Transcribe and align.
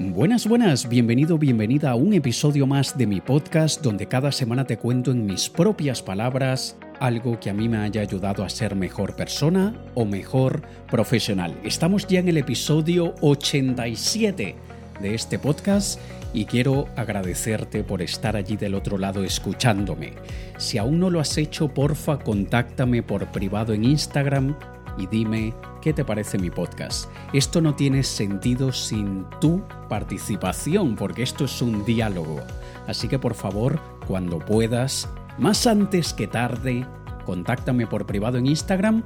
Buenas, 0.00 0.46
buenas, 0.46 0.88
bienvenido, 0.88 1.38
bienvenida 1.38 1.90
a 1.90 1.96
un 1.96 2.12
episodio 2.14 2.68
más 2.68 2.96
de 2.96 3.08
mi 3.08 3.20
podcast 3.20 3.82
donde 3.82 4.06
cada 4.06 4.30
semana 4.30 4.64
te 4.64 4.76
cuento 4.76 5.10
en 5.10 5.26
mis 5.26 5.48
propias 5.48 6.02
palabras 6.02 6.76
algo 7.00 7.40
que 7.40 7.50
a 7.50 7.52
mí 7.52 7.68
me 7.68 7.78
haya 7.78 8.02
ayudado 8.02 8.44
a 8.44 8.48
ser 8.48 8.76
mejor 8.76 9.16
persona 9.16 9.74
o 9.94 10.04
mejor 10.04 10.62
profesional. 10.88 11.52
Estamos 11.64 12.06
ya 12.06 12.20
en 12.20 12.28
el 12.28 12.36
episodio 12.36 13.16
87 13.22 14.54
de 15.00 15.14
este 15.14 15.36
podcast 15.40 15.98
y 16.32 16.44
quiero 16.44 16.86
agradecerte 16.94 17.82
por 17.82 18.00
estar 18.00 18.36
allí 18.36 18.56
del 18.56 18.76
otro 18.76 18.98
lado 18.98 19.24
escuchándome. 19.24 20.12
Si 20.58 20.78
aún 20.78 21.00
no 21.00 21.10
lo 21.10 21.18
has 21.18 21.36
hecho, 21.38 21.74
porfa, 21.74 22.20
contáctame 22.20 23.02
por 23.02 23.26
privado 23.32 23.72
en 23.72 23.84
Instagram 23.84 24.54
y 24.98 25.06
dime 25.06 25.54
qué 25.80 25.92
te 25.92 26.04
parece 26.04 26.38
mi 26.38 26.50
podcast. 26.50 27.08
Esto 27.32 27.60
no 27.60 27.74
tiene 27.74 28.02
sentido 28.02 28.72
sin 28.72 29.24
tu 29.40 29.62
participación, 29.88 30.96
porque 30.96 31.22
esto 31.22 31.44
es 31.44 31.62
un 31.62 31.84
diálogo. 31.84 32.40
Así 32.86 33.08
que 33.08 33.18
por 33.18 33.34
favor, 33.34 33.78
cuando 34.06 34.38
puedas, 34.38 35.08
más 35.38 35.66
antes 35.66 36.12
que 36.12 36.26
tarde, 36.26 36.86
contáctame 37.24 37.86
por 37.86 38.06
privado 38.06 38.38
en 38.38 38.46
Instagram. 38.46 39.02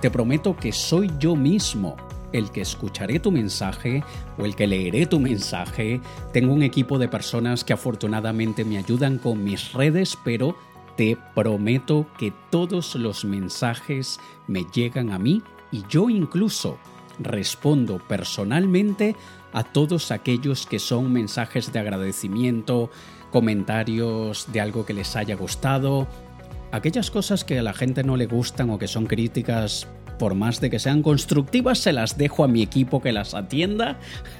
Te 0.00 0.10
prometo 0.10 0.56
que 0.56 0.72
soy 0.72 1.10
yo 1.18 1.36
mismo 1.36 1.96
el 2.32 2.50
que 2.50 2.60
escucharé 2.60 3.20
tu 3.20 3.30
mensaje 3.30 4.02
o 4.38 4.44
el 4.44 4.56
que 4.56 4.66
leeré 4.66 5.06
tu 5.06 5.20
mensaje. 5.20 6.00
Tengo 6.32 6.52
un 6.52 6.62
equipo 6.62 6.98
de 6.98 7.08
personas 7.08 7.64
que 7.64 7.72
afortunadamente 7.72 8.64
me 8.64 8.76
ayudan 8.76 9.18
con 9.18 9.44
mis 9.44 9.72
redes, 9.72 10.18
pero 10.24 10.56
te 10.96 11.16
prometo 11.34 12.06
que 12.18 12.32
todos 12.50 12.94
los 12.94 13.24
mensajes 13.24 14.20
me 14.46 14.64
llegan 14.72 15.10
a 15.10 15.18
mí 15.18 15.42
y 15.72 15.84
yo 15.88 16.08
incluso 16.10 16.78
respondo 17.18 17.98
personalmente 17.98 19.16
a 19.52 19.62
todos 19.62 20.10
aquellos 20.10 20.66
que 20.66 20.78
son 20.78 21.12
mensajes 21.12 21.72
de 21.72 21.78
agradecimiento, 21.78 22.90
comentarios 23.30 24.52
de 24.52 24.60
algo 24.60 24.84
que 24.84 24.94
les 24.94 25.14
haya 25.16 25.36
gustado, 25.36 26.08
aquellas 26.72 27.10
cosas 27.10 27.44
que 27.44 27.58
a 27.58 27.62
la 27.62 27.72
gente 27.72 28.02
no 28.02 28.16
le 28.16 28.26
gustan 28.26 28.70
o 28.70 28.78
que 28.78 28.88
son 28.88 29.06
críticas 29.06 29.86
por 30.18 30.34
más 30.34 30.60
de 30.60 30.70
que 30.70 30.78
sean 30.78 31.02
constructivas, 31.02 31.78
se 31.78 31.92
las 31.92 32.16
dejo 32.16 32.44
a 32.44 32.48
mi 32.48 32.62
equipo 32.62 33.00
que 33.00 33.12
las 33.12 33.34
atienda. 33.34 33.98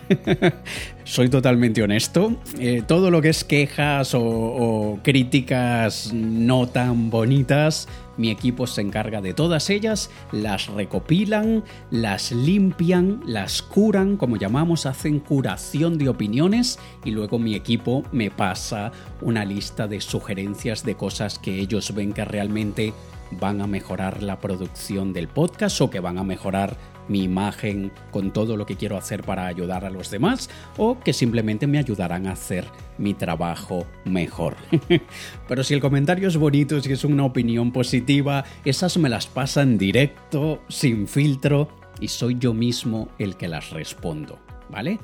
Soy 1.05 1.29
totalmente 1.29 1.83
honesto. 1.83 2.37
Eh, 2.59 2.83
todo 2.87 3.11
lo 3.11 3.21
que 3.21 3.29
es 3.29 3.45
quejas 3.45 4.13
o, 4.15 4.99
críticas 5.03 6.13
no 6.13 6.67
tan 6.67 7.11
bonitas, 7.11 7.89
mi 8.17 8.31
equipo 8.31 8.67
se 8.67 8.81
encarga 8.81 9.21
de 9.21 9.35
todas 9.35 9.71
ellas, 9.71 10.11
las 10.33 10.69
recopilan, 10.69 11.65
las 11.91 12.33
limpian, 12.33 13.21
las 13.27 13.61
curan, 13.61 14.17
como 14.17 14.37
llamamos, 14.37 14.87
hacen 14.87 15.21
curación 15.21 15.99
de 15.99 16.09
opiniones 16.09 16.79
y 17.05 17.11
luego 17.11 17.39
mi 17.39 17.55
equipo 17.55 18.03
me 18.13 18.31
pasa 18.31 18.93
una 19.21 19.45
lista 19.45 19.87
de 19.87 20.01
sugerencias 20.01 20.85
de 20.85 20.95
cosas 20.95 21.39
que 21.39 21.59
ellos 21.59 21.95
ven 21.95 22.13
que 22.13 22.25
realmente 22.25 22.95
van 23.31 23.61
a 23.61 23.67
mejorar 23.67 24.23
la 24.23 24.41
producción 24.41 25.13
del 25.13 25.29
podcast 25.29 25.81
o 25.81 25.91
que 25.91 26.01
van 26.01 26.19
a 26.19 26.25
mejorar 26.25 26.77
mi 27.09 27.23
imagen 27.23 27.93
con 28.11 28.33
todo 28.33 28.57
lo 28.57 28.67
que 28.67 28.77
quiero 28.77 28.97
hacer 28.97 29.23
para 29.23 29.47
ayudar 29.47 29.85
a 29.85 29.91
los 29.91 30.11
demás 30.11 30.49
o 30.77 30.99
que 31.01 31.13
simplemente 31.13 31.67
me 31.67 31.79
ayudarán 31.79 32.27
a 32.27 32.33
hacer 32.33 32.67
mi 32.99 33.15
trabajo 33.15 33.87
mejor. 34.05 34.57
Pero 35.49 35.65
si 35.65 35.75
el 35.75 35.81
comentario 35.81 36.29
es 36.29 36.37
bonito, 36.37 36.81
si 36.81 36.93
es 36.93 37.05
una 37.05 37.25
opinión 37.25 37.73
positiva, 37.73 38.45
esas 38.65 38.97
me 38.97 39.09
las 39.09 39.27
pasan 39.27 39.79
directo, 39.79 40.63
sin 40.69 41.09
filtro 41.09 41.69
y 42.01 42.09
soy 42.09 42.37
yo 42.39 42.55
mismo 42.55 43.09
el 43.19 43.37
que 43.37 43.49
las 43.49 43.71
respondo, 43.71 44.39
¿vale? 44.71 44.99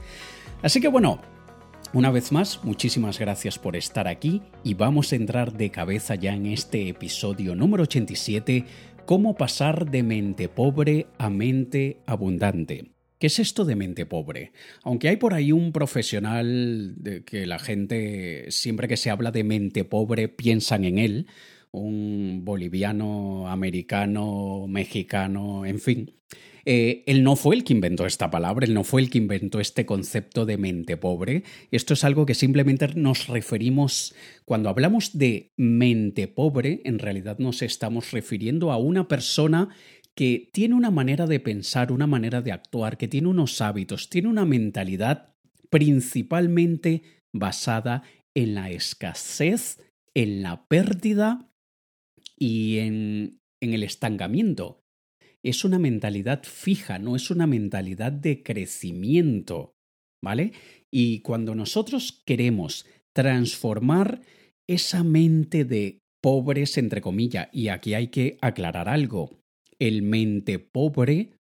Así 0.63 0.81
que 0.81 0.89
bueno, 0.89 1.21
una 1.93 2.11
vez 2.11 2.31
más, 2.31 2.63
muchísimas 2.63 3.19
gracias 3.19 3.59
por 3.59 3.75
estar 3.75 4.07
aquí 4.07 4.43
y 4.63 4.75
vamos 4.75 5.13
a 5.13 5.17
entrar 5.17 5.53
de 5.53 5.71
cabeza 5.71 6.15
ya 6.15 6.35
en 6.35 6.47
este 6.47 6.89
episodio 6.89 7.55
número 7.55 7.83
87, 7.83 8.65
cómo 9.07 9.35
pasar 9.35 9.91
de 9.91 10.03
mente 10.03 10.49
pobre 10.49 11.09
a 11.19 11.31
mente 11.31 12.01
abundante. 12.07 12.93
¿Qué 13.19 13.27
es 13.27 13.39
esto 13.39 13.65
de 13.65 13.77
mente 13.77 14.07
pobre? 14.07 14.53
Aunque 14.83 15.09
hay 15.09 15.17
por 15.17 15.35
ahí 15.35 15.53
un 15.53 15.73
profesional 15.73 16.95
de 16.97 17.25
que 17.25 17.45
la 17.47 17.59
gente, 17.59 18.47
siempre 18.51 18.89
que 18.89 18.97
se 18.97 19.11
habla 19.11 19.31
de 19.31 19.45
mente 19.45 19.85
pobre, 19.85 20.29
piensan 20.29 20.85
en 20.85 20.99
él, 20.99 21.27
un 21.73 22.43
boliviano, 22.45 23.49
americano, 23.49 24.67
mexicano, 24.69 25.65
en 25.65 25.81
fin. 25.81 26.15
Eh, 26.65 27.05
él 27.07 27.23
no 27.25 27.37
fue 27.37 27.57
el 27.57 27.65
que 27.65 27.73
inventó 27.73 28.07
esta 28.07 28.31
palabra, 28.31 28.67
él 28.67 28.75
no 28.75 28.85
fue 28.85 29.01
el 29.01 29.11
que 29.11 29.19
inventó 29.19 29.61
este 29.61 29.87
concepto 29.87 30.45
de 30.47 30.59
mente 30.59 30.97
pobre. 30.97 31.45
Esto 31.71 31.95
es 31.95 32.05
algo 32.05 32.27
que 32.27 32.35
simplemente 32.35 32.89
nos 32.95 33.29
referimos, 33.29 34.15
cuando 34.45 34.69
hablamos 34.69 35.17
de 35.17 35.53
mente 35.57 36.29
pobre, 36.29 36.83
en 36.85 36.99
realidad 36.99 37.39
nos 37.39 37.63
estamos 37.63 38.11
refiriendo 38.13 38.73
a 38.73 38.77
una 38.77 39.09
persona 39.09 39.71
que 40.15 40.51
tiene 40.53 40.75
una 40.75 40.91
manera 40.91 41.27
de 41.27 41.41
pensar, 41.41 41.93
una 41.93 42.07
manera 42.07 42.43
de 42.43 42.53
actuar, 42.53 42.99
que 42.99 43.09
tiene 43.09 43.29
unos 43.29 43.61
hábitos, 43.61 44.11
tiene 44.11 44.29
una 44.29 44.45
mentalidad 44.45 45.35
principalmente 45.71 47.03
basada 47.33 48.03
en 48.35 48.55
la 48.55 48.71
escasez, 48.71 49.79
en 50.15 50.43
la 50.43 50.67
pérdida 50.67 51.50
y 52.41 52.79
en, 52.79 53.41
el 53.61 53.83
estancamiento 53.83 54.83
es 55.43 55.65
una 55.65 55.79
mentalidad 55.79 56.43
fija, 56.45 56.99
no 56.99 57.17
es 57.17 57.31
una 57.31 57.47
mentalidad 57.47 58.13
de 58.13 58.43
crecimiento, 58.43 59.75
¿vale? 60.23 60.53
Y 60.91 61.21
cuando 61.21 61.55
nosotros 61.55 62.23
queremos 62.27 62.87
transformar 63.15 64.23
esa 64.69 65.05
mente 65.05 65.65
de 65.65 66.01
pobres, 66.23 66.79
entre 66.79 67.01
comillas, 67.01 67.49
y 67.53 67.69
aquí 67.69 67.95
hay 67.95 68.09
que 68.09 68.39
aclarar 68.41 68.89
algo, 68.89 69.39
el 69.79 70.03
mente 70.03 70.59
pobre 70.59 71.33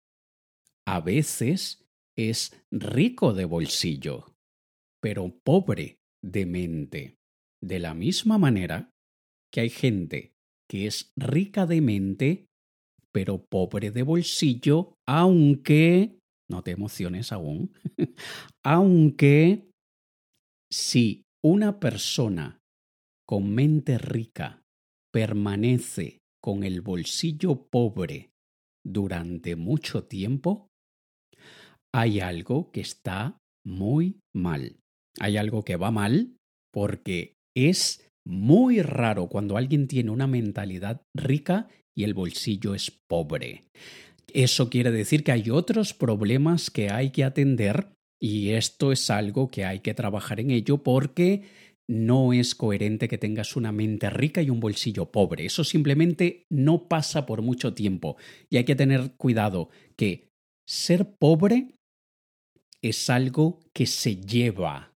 a 0.87 1.01
veces 1.01 1.85
es 2.17 2.55
rico 2.71 3.33
de 3.33 3.45
bolsillo, 3.45 4.33
pero 5.01 5.37
pobre 5.43 5.99
de 6.23 6.45
mente. 6.45 7.15
De 7.61 7.79
la 7.79 7.93
misma 7.93 8.37
manera 8.37 8.91
que 9.51 9.61
hay 9.61 9.69
gente 9.69 10.33
que 10.69 10.87
es 10.87 11.11
rica 11.17 11.65
de 11.65 11.81
mente 11.81 12.49
pero 13.11 13.45
pobre 13.45 13.91
de 13.91 14.03
bolsillo, 14.03 14.93
aunque... 15.07 16.19
No 16.49 16.63
te 16.63 16.71
emociones 16.71 17.31
aún. 17.31 17.73
aunque 18.63 19.69
si 20.71 21.23
una 21.43 21.79
persona 21.79 22.59
con 23.27 23.53
mente 23.53 23.97
rica 23.97 24.61
permanece 25.11 26.19
con 26.41 26.63
el 26.63 26.81
bolsillo 26.81 27.67
pobre 27.69 28.31
durante 28.83 29.55
mucho 29.55 30.05
tiempo, 30.05 30.69
hay 31.93 32.19
algo 32.19 32.71
que 32.71 32.81
está 32.81 33.37
muy 33.63 34.19
mal. 34.33 34.79
Hay 35.19 35.37
algo 35.37 35.63
que 35.63 35.75
va 35.75 35.91
mal 35.91 36.35
porque 36.73 37.35
es 37.55 38.08
muy 38.29 38.81
raro 38.81 39.27
cuando 39.27 39.57
alguien 39.57 39.87
tiene 39.87 40.11
una 40.11 40.27
mentalidad 40.27 41.01
rica 41.15 41.67
y 41.95 42.03
el 42.03 42.13
bolsillo 42.13 42.75
es 42.75 42.91
pobre. 42.91 43.65
Eso 44.33 44.69
quiere 44.69 44.91
decir 44.91 45.23
que 45.23 45.31
hay 45.31 45.49
otros 45.49 45.93
problemas 45.93 46.69
que 46.69 46.89
hay 46.89 47.09
que 47.09 47.23
atender 47.23 47.87
y 48.21 48.49
esto 48.49 48.91
es 48.91 49.09
algo 49.09 49.49
que 49.49 49.65
hay 49.65 49.79
que 49.79 49.93
trabajar 49.93 50.39
en 50.39 50.51
ello 50.51 50.83
porque 50.83 51.43
no 51.89 52.31
es 52.33 52.53
coherente 52.53 53.07
que 53.07 53.17
tengas 53.17 53.55
una 53.55 53.71
mente 53.71 54.11
rica 54.11 54.43
y 54.43 54.51
un 54.51 54.59
bolsillo 54.59 55.11
pobre. 55.11 55.45
Eso 55.45 55.63
simplemente 55.63 56.45
no 56.51 56.87
pasa 56.87 57.25
por 57.25 57.41
mucho 57.41 57.73
tiempo 57.73 58.15
y 58.49 58.57
hay 58.57 58.63
que 58.63 58.75
tener 58.75 59.13
cuidado 59.17 59.69
que 59.95 60.29
ser 60.67 61.15
pobre 61.17 61.73
es 62.83 63.09
algo 63.09 63.59
que 63.73 63.87
se 63.87 64.17
lleva, 64.17 64.93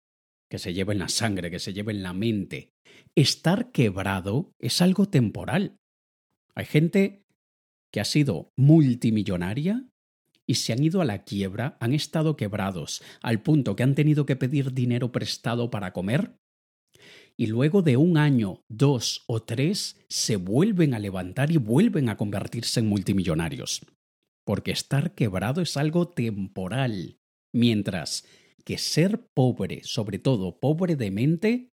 que 0.52 0.60
se 0.60 0.74
lleva 0.74 0.94
en 0.94 1.00
la 1.00 1.10
sangre, 1.10 1.50
que 1.50 1.60
se 1.60 1.74
lleva 1.74 1.92
en 1.92 2.04
la 2.04 2.14
mente. 2.14 2.73
Estar 3.16 3.72
quebrado 3.72 4.54
es 4.60 4.82
algo 4.82 5.08
temporal. 5.08 5.78
Hay 6.56 6.66
gente 6.66 7.26
que 7.92 8.00
ha 8.00 8.06
sido 8.06 8.52
multimillonaria 8.58 9.88
y 10.48 10.56
se 10.56 10.74
han 10.74 10.84
ido 10.84 11.00
a 11.00 11.06
la 11.06 11.24
quiebra, 11.24 11.78
han 11.80 11.94
estado 11.94 12.36
quebrados, 12.36 13.04
al 13.22 13.42
punto 13.44 13.76
que 13.76 13.84
han 13.84 13.96
tenido 13.96 14.26
que 14.26 14.36
pedir 14.36 14.74
dinero 14.74 15.12
prestado 15.12 15.70
para 15.70 15.94
comer, 15.94 16.36
y 17.38 17.48
luego 17.48 17.82
de 17.82 17.98
un 17.98 18.18
año, 18.18 18.64
dos 18.70 19.24
o 19.28 19.42
tres, 19.42 20.00
se 20.10 20.36
vuelven 20.36 20.94
a 20.94 21.00
levantar 21.00 21.52
y 21.52 21.58
vuelven 21.58 22.10
a 22.10 22.18
convertirse 22.18 22.80
en 22.80 22.88
multimillonarios. 22.88 23.86
Porque 24.46 24.72
estar 24.72 25.16
quebrado 25.16 25.62
es 25.62 25.78
algo 25.78 26.10
temporal, 26.10 27.18
mientras 27.54 28.26
que 28.66 28.78
ser 28.78 29.28
pobre, 29.34 29.82
sobre 29.84 30.20
todo 30.20 30.60
pobre 30.60 30.96
de 30.96 31.12
mente, 31.12 31.73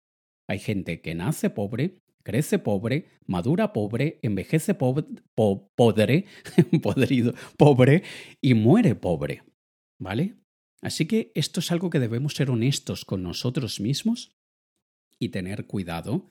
hay 0.50 0.58
gente 0.58 1.00
que 1.00 1.14
nace 1.14 1.48
pobre 1.48 2.00
crece 2.22 2.58
pobre, 2.58 3.08
madura 3.26 3.72
pobre, 3.72 4.18
envejece 4.22 4.74
pobre, 4.74 5.06
podre, 5.34 6.26
podrido, 6.82 7.34
pobre 7.56 8.02
y 8.40 8.54
muere 8.54 8.94
pobre. 8.94 9.42
¿Vale? 9.98 10.36
Así 10.82 11.06
que 11.06 11.32
esto 11.34 11.60
es 11.60 11.70
algo 11.72 11.90
que 11.90 11.98
debemos 11.98 12.34
ser 12.34 12.50
honestos 12.50 13.04
con 13.04 13.22
nosotros 13.22 13.80
mismos 13.80 14.32
y 15.18 15.28
tener 15.28 15.66
cuidado 15.66 16.30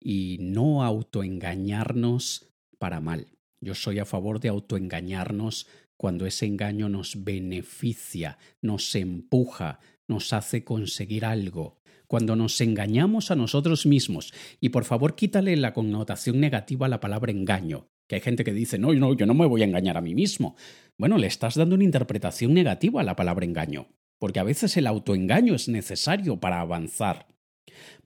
y 0.00 0.38
no 0.40 0.84
autoengañarnos 0.84 2.48
para 2.78 3.00
mal. 3.00 3.26
Yo 3.60 3.74
soy 3.74 3.98
a 3.98 4.04
favor 4.04 4.38
de 4.38 4.48
autoengañarnos 4.48 5.66
cuando 5.96 6.26
ese 6.26 6.46
engaño 6.46 6.88
nos 6.88 7.24
beneficia, 7.24 8.38
nos 8.62 8.94
empuja, 8.94 9.80
nos 10.06 10.32
hace 10.32 10.62
conseguir 10.62 11.24
algo. 11.24 11.77
Cuando 12.08 12.36
nos 12.36 12.60
engañamos 12.62 13.30
a 13.30 13.36
nosotros 13.36 13.84
mismos, 13.84 14.32
y 14.60 14.70
por 14.70 14.84
favor 14.84 15.14
quítale 15.14 15.56
la 15.56 15.74
connotación 15.74 16.40
negativa 16.40 16.86
a 16.86 16.88
la 16.88 17.00
palabra 17.00 17.30
engaño, 17.30 17.90
que 18.08 18.14
hay 18.14 18.22
gente 18.22 18.44
que 18.44 18.54
dice, 18.54 18.78
no, 18.78 18.94
no, 18.94 19.14
yo 19.14 19.26
no 19.26 19.34
me 19.34 19.46
voy 19.46 19.60
a 19.60 19.66
engañar 19.66 19.98
a 19.98 20.00
mí 20.00 20.14
mismo. 20.14 20.56
Bueno, 20.96 21.18
le 21.18 21.26
estás 21.26 21.54
dando 21.54 21.74
una 21.74 21.84
interpretación 21.84 22.54
negativa 22.54 23.02
a 23.02 23.04
la 23.04 23.14
palabra 23.14 23.44
engaño, 23.44 23.88
porque 24.18 24.40
a 24.40 24.44
veces 24.44 24.76
el 24.78 24.86
autoengaño 24.86 25.54
es 25.54 25.68
necesario 25.68 26.40
para 26.40 26.60
avanzar. 26.60 27.28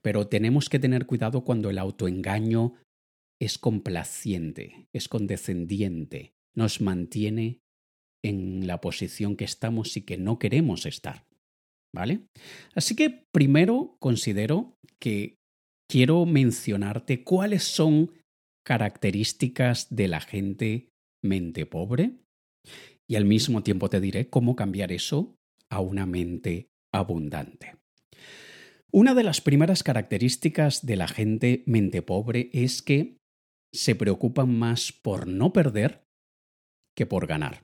Pero 0.01 0.27
tenemos 0.27 0.67
que 0.67 0.79
tener 0.79 1.05
cuidado 1.05 1.45
cuando 1.45 1.69
el 1.69 1.77
autoengaño 1.77 2.73
es 3.39 3.57
complaciente, 3.57 4.89
es 4.91 5.07
condescendiente, 5.07 6.33
nos 6.53 6.81
mantiene 6.81 7.61
en 8.21 8.67
la 8.67 8.81
posición 8.81 9.37
que 9.37 9.45
estamos 9.45 9.95
y 9.95 10.01
que 10.01 10.17
no 10.17 10.39
queremos 10.39 10.85
estar. 10.85 11.25
¿Vale? 11.95 12.21
Así 12.73 12.95
que 12.95 13.25
primero 13.31 13.97
considero 13.99 14.75
que 14.99 15.37
quiero 15.87 16.25
mencionarte 16.25 17.23
cuáles 17.23 17.63
son 17.63 18.11
características 18.65 19.93
de 19.95 20.07
la 20.07 20.21
gente 20.21 20.89
mente 21.23 21.65
pobre 21.65 22.17
y 23.07 23.15
al 23.15 23.25
mismo 23.25 23.61
tiempo 23.61 23.89
te 23.89 23.99
diré 23.99 24.29
cómo 24.29 24.55
cambiar 24.55 24.91
eso 24.91 25.35
a 25.69 25.81
una 25.81 26.05
mente 26.05 26.69
abundante. 26.93 27.75
Una 28.91 29.13
de 29.13 29.23
las 29.23 29.41
primeras 29.41 29.83
características 29.83 30.85
de 30.85 30.95
la 30.95 31.07
gente 31.07 31.63
mente 31.65 32.01
pobre 32.01 32.49
es 32.53 32.81
que 32.81 33.17
se 33.73 33.95
preocupan 33.95 34.57
más 34.57 34.91
por 34.91 35.27
no 35.27 35.51
perder 35.51 36.03
que 36.95 37.05
por 37.05 37.25
ganar. 37.25 37.63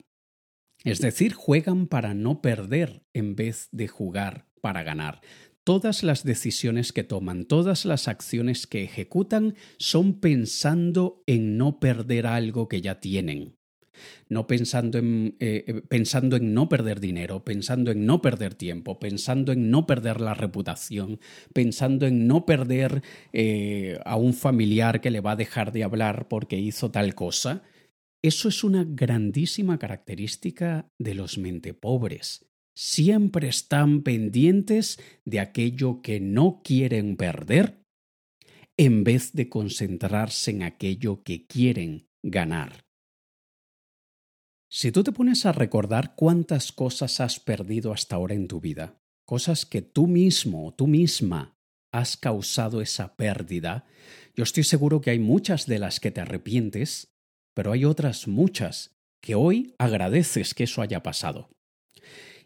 Es 0.84 1.00
decir, 1.00 1.34
juegan 1.34 1.88
para 1.88 2.14
no 2.14 2.42
perder 2.42 3.04
en 3.14 3.36
vez 3.36 3.68
de 3.72 3.88
jugar 3.88 4.46
para 4.62 4.84
ganar. 4.84 5.22
Todas 5.64 6.04
las 6.04 6.24
decisiones 6.24 6.94
que 6.94 7.04
toman, 7.04 7.46
todas 7.46 7.86
las 7.86 8.08
acciones 8.08 8.66
que 8.66 8.84
ejecutan 8.84 9.56
son 9.78 10.20
pensando 10.20 11.22
en 11.28 11.58
no 11.58 11.80
perder 11.80 12.28
algo 12.28 12.68
que 12.68 12.82
ya 12.82 13.00
tienen. 13.00 13.58
No 14.30 14.48
pensando 14.48 14.98
en, 14.98 15.36
eh, 15.40 15.66
eh, 15.68 15.82
pensando 15.88 16.38
en 16.38 16.54
no 16.54 16.70
perder 16.70 17.02
dinero, 17.02 17.44
pensando 17.44 17.92
en 17.92 18.06
no 18.06 18.22
perder 18.22 18.56
tiempo, 18.56 18.98
pensando 18.98 19.52
en 19.52 19.70
no 19.70 19.86
perder 19.86 20.22
la 20.22 20.34
reputación, 20.34 21.20
pensando 21.54 22.08
en 22.08 22.26
no 22.26 22.46
perder 22.46 23.04
eh, 23.34 24.00
a 24.06 24.16
un 24.16 24.34
familiar 24.34 25.02
que 25.02 25.12
le 25.12 25.20
va 25.20 25.32
a 25.32 25.36
dejar 25.36 25.74
de 25.74 25.84
hablar 25.84 26.30
porque 26.30 26.58
hizo 26.58 26.90
tal 26.90 27.14
cosa, 27.14 27.64
eso 28.22 28.50
es 28.50 28.64
una 28.64 28.84
grandísima 28.84 29.80
característica 29.80 30.92
de 31.00 31.16
los 31.16 31.38
mente 31.38 31.74
pobres. 31.74 32.46
Siempre 32.76 33.48
están 33.48 34.04
pendientes 34.04 35.00
de 35.26 35.40
aquello 35.40 36.02
que 36.02 36.20
no 36.20 36.62
quieren 36.64 37.16
perder 37.18 37.82
en 38.78 39.04
vez 39.04 39.34
de 39.34 39.50
concentrarse 39.50 40.52
en 40.52 40.64
aquello 40.64 41.24
que 41.24 41.46
quieren 41.46 42.08
ganar. 42.24 42.86
Si 44.72 44.92
tú 44.92 45.04
te 45.04 45.12
pones 45.12 45.46
a 45.46 45.52
recordar 45.52 46.16
cuántas 46.16 46.72
cosas 46.72 47.20
has 47.20 47.40
perdido 47.40 47.92
hasta 47.92 48.16
ahora 48.16 48.36
en 48.36 48.48
tu 48.48 48.62
vida, 48.62 49.02
cosas 49.26 49.66
que 49.66 49.82
tú 49.82 50.08
mismo 50.08 50.68
o 50.68 50.74
tú 50.74 50.88
misma 50.88 51.58
has 51.92 52.18
causado 52.18 52.82
esa 52.82 53.16
pérdida, 53.16 53.86
yo 54.36 54.44
estoy 54.44 54.64
seguro 54.64 55.02
que 55.02 55.10
hay 55.10 55.20
muchas 55.20 55.66
de 55.66 55.80
las 55.80 56.00
que 56.00 56.12
te 56.12 56.22
arrepientes 56.22 57.09
pero 57.60 57.74
hay 57.74 57.84
otras 57.84 58.30
muchas 58.30 58.96
que 59.22 59.36
hoy 59.36 59.76
agradeces 59.80 60.54
que 60.54 60.64
eso 60.64 60.82
haya 60.82 61.04
pasado. 61.04 61.50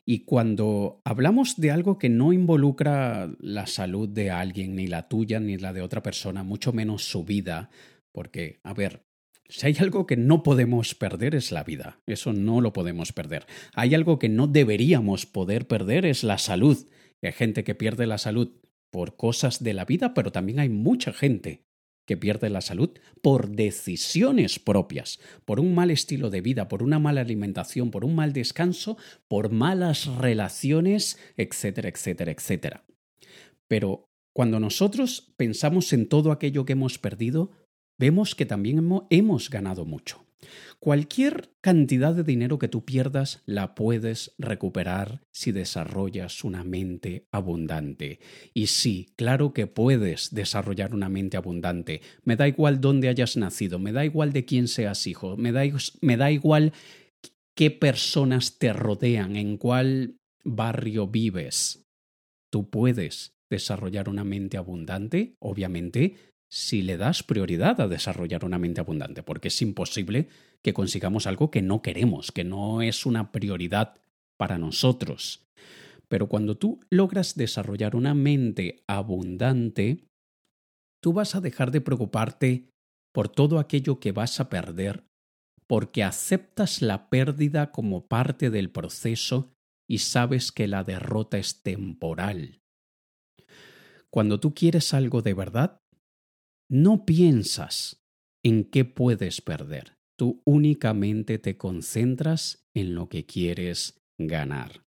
Y 0.07 0.25
cuando 0.25 1.03
hablamos 1.05 1.55
de 1.57 1.69
algo 1.69 1.99
que 1.99 2.09
no 2.09 2.33
involucra 2.33 3.29
la 3.37 3.67
salud 3.67 4.09
de 4.09 4.31
alguien, 4.31 4.75
ni 4.75 4.87
la 4.87 5.07
tuya, 5.07 5.39
ni 5.39 5.55
la 5.57 5.71
de 5.71 5.83
otra 5.83 6.01
persona, 6.01 6.41
mucho 6.41 6.73
menos 6.73 7.03
su 7.03 7.23
vida, 7.23 7.69
porque, 8.11 8.59
a 8.63 8.73
ver, 8.73 9.05
si 9.47 9.67
hay 9.67 9.75
algo 9.81 10.07
que 10.07 10.17
no 10.17 10.41
podemos 10.41 10.95
perder 10.95 11.35
es 11.35 11.51
la 11.51 11.63
vida, 11.63 11.99
eso 12.07 12.33
no 12.33 12.59
lo 12.59 12.73
podemos 12.73 13.13
perder. 13.13 13.45
Hay 13.75 13.93
algo 13.93 14.17
que 14.17 14.29
no 14.29 14.47
deberíamos 14.47 15.27
poder 15.27 15.67
perder 15.67 16.07
es 16.07 16.23
la 16.23 16.39
salud. 16.39 16.87
Hay 17.21 17.33
gente 17.33 17.63
que 17.63 17.75
pierde 17.75 18.07
la 18.07 18.17
salud 18.17 18.49
por 18.89 19.15
cosas 19.15 19.63
de 19.63 19.75
la 19.75 19.85
vida, 19.85 20.15
pero 20.15 20.31
también 20.31 20.59
hay 20.59 20.69
mucha 20.69 21.13
gente 21.13 21.67
que 22.05 22.17
pierde 22.17 22.49
la 22.49 22.61
salud 22.61 22.89
por 23.21 23.49
decisiones 23.49 24.59
propias, 24.59 25.19
por 25.45 25.59
un 25.59 25.73
mal 25.73 25.91
estilo 25.91 26.29
de 26.29 26.41
vida, 26.41 26.67
por 26.67 26.83
una 26.83 26.99
mala 26.99 27.21
alimentación, 27.21 27.91
por 27.91 28.05
un 28.05 28.15
mal 28.15 28.33
descanso, 28.33 28.97
por 29.27 29.51
malas 29.51 30.07
relaciones, 30.07 31.17
etcétera, 31.37 31.89
etcétera, 31.89 32.31
etcétera. 32.31 32.85
Pero 33.67 34.09
cuando 34.33 34.59
nosotros 34.59 35.33
pensamos 35.37 35.93
en 35.93 36.09
todo 36.09 36.31
aquello 36.31 36.65
que 36.65 36.73
hemos 36.73 36.97
perdido, 36.97 37.51
vemos 37.97 38.35
que 38.35 38.45
también 38.45 38.81
hemos 39.09 39.49
ganado 39.49 39.85
mucho. 39.85 40.22
Cualquier 40.79 41.51
cantidad 41.61 42.13
de 42.13 42.23
dinero 42.23 42.59
que 42.59 42.67
tú 42.67 42.85
pierdas 42.85 43.41
la 43.45 43.75
puedes 43.75 44.33
recuperar 44.37 45.21
si 45.31 45.51
desarrollas 45.51 46.43
una 46.43 46.63
mente 46.63 47.27
abundante. 47.31 48.19
Y 48.53 48.67
sí, 48.67 49.13
claro 49.15 49.53
que 49.53 49.67
puedes 49.67 50.33
desarrollar 50.33 50.93
una 50.93 51.09
mente 51.09 51.37
abundante. 51.37 52.01
Me 52.23 52.35
da 52.35 52.47
igual 52.47 52.81
dónde 52.81 53.09
hayas 53.09 53.37
nacido, 53.37 53.79
me 53.79 53.91
da 53.91 54.05
igual 54.05 54.33
de 54.33 54.45
quién 54.45 54.67
seas 54.67 55.07
hijo, 55.07 55.37
me 55.37 55.51
da, 55.51 55.63
me 56.01 56.17
da 56.17 56.31
igual 56.31 56.73
qué 57.55 57.71
personas 57.71 58.57
te 58.57 58.73
rodean, 58.73 59.35
en 59.35 59.57
cuál 59.57 60.17
barrio 60.43 61.07
vives. 61.07 61.85
Tú 62.51 62.69
puedes 62.69 63.33
desarrollar 63.49 64.09
una 64.09 64.23
mente 64.23 64.57
abundante, 64.57 65.35
obviamente, 65.39 66.32
si 66.53 66.83
le 66.83 66.97
das 66.97 67.23
prioridad 67.23 67.81
a 67.81 67.87
desarrollar 67.87 68.45
una 68.45 68.59
mente 68.59 68.79
abundante, 68.79 69.23
porque 69.23 69.47
es 69.47 69.59
imposible 69.63 70.29
que 70.61 70.71
consigamos 70.71 71.25
algo 71.25 71.49
que 71.49 71.63
no 71.63 71.81
queremos, 71.81 72.31
que 72.31 72.43
no 72.43 72.83
es 72.83 73.07
una 73.07 73.31
prioridad 73.31 73.95
para 74.37 74.59
nosotros. 74.59 75.47
Pero 76.07 76.29
cuando 76.29 76.55
tú 76.55 76.79
logras 76.91 77.33
desarrollar 77.33 77.95
una 77.95 78.13
mente 78.13 78.83
abundante, 78.87 80.05
tú 81.01 81.11
vas 81.11 81.33
a 81.33 81.41
dejar 81.41 81.71
de 81.71 81.81
preocuparte 81.81 82.69
por 83.15 83.29
todo 83.29 83.57
aquello 83.57 83.99
que 83.99 84.11
vas 84.11 84.39
a 84.39 84.49
perder, 84.49 85.05
porque 85.65 86.03
aceptas 86.03 86.83
la 86.83 87.09
pérdida 87.09 87.71
como 87.71 88.05
parte 88.05 88.51
del 88.51 88.69
proceso 88.69 89.51
y 89.89 89.97
sabes 89.97 90.51
que 90.51 90.67
la 90.67 90.83
derrota 90.83 91.39
es 91.39 91.63
temporal. 91.63 92.59
Cuando 94.11 94.39
tú 94.39 94.53
quieres 94.53 94.93
algo 94.93 95.23
de 95.23 95.33
verdad, 95.33 95.79
no 96.73 97.05
piensas 97.05 98.03
en 98.43 98.63
qué 98.63 98.83
puedes 98.83 99.41
perder. 99.41 99.95
Tú 100.17 100.41
únicamente 100.43 101.37
te 101.37 101.55
concentras 101.55 102.65
en 102.73 102.95
lo 102.95 103.09
que 103.09 103.27
quieres 103.27 104.01
ganar. 104.17 104.83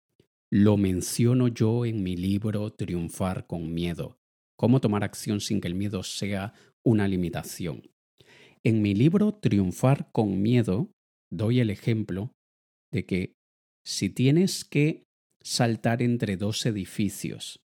Lo 0.51 0.77
menciono 0.77 1.47
yo 1.47 1.88
en 1.88 2.03
mi 2.03 2.15
libro 2.15 2.71
Triunfar 2.71 3.47
con 3.47 3.73
Miedo. 3.73 4.19
Cómo 4.59 4.79
tomar 4.79 5.03
acción 5.03 5.39
sin 5.39 5.59
que 5.59 5.69
el 5.69 5.73
miedo 5.73 6.03
sea 6.03 6.53
una 6.85 7.07
limitación. 7.07 7.89
En 8.63 8.83
mi 8.83 8.93
libro 8.93 9.33
Triunfar 9.33 10.11
con 10.11 10.39
Miedo 10.39 10.91
doy 11.31 11.61
el 11.61 11.71
ejemplo 11.71 12.31
de 12.91 13.07
que 13.07 13.33
si 13.83 14.11
tienes 14.11 14.65
que 14.65 15.05
saltar 15.41 16.03
entre 16.03 16.38
dos 16.38 16.63
edificios 16.67 17.61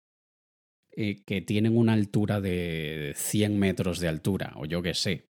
eh, 0.98 1.22
que 1.26 1.42
tienen 1.42 1.76
una 1.76 1.92
altura 1.92 2.40
de 2.40 3.12
100 3.16 3.58
metros 3.58 4.00
de 4.00 4.08
altura, 4.08 4.54
o 4.56 4.64
yo 4.64 4.80
qué 4.80 4.94
sé. 4.94 5.28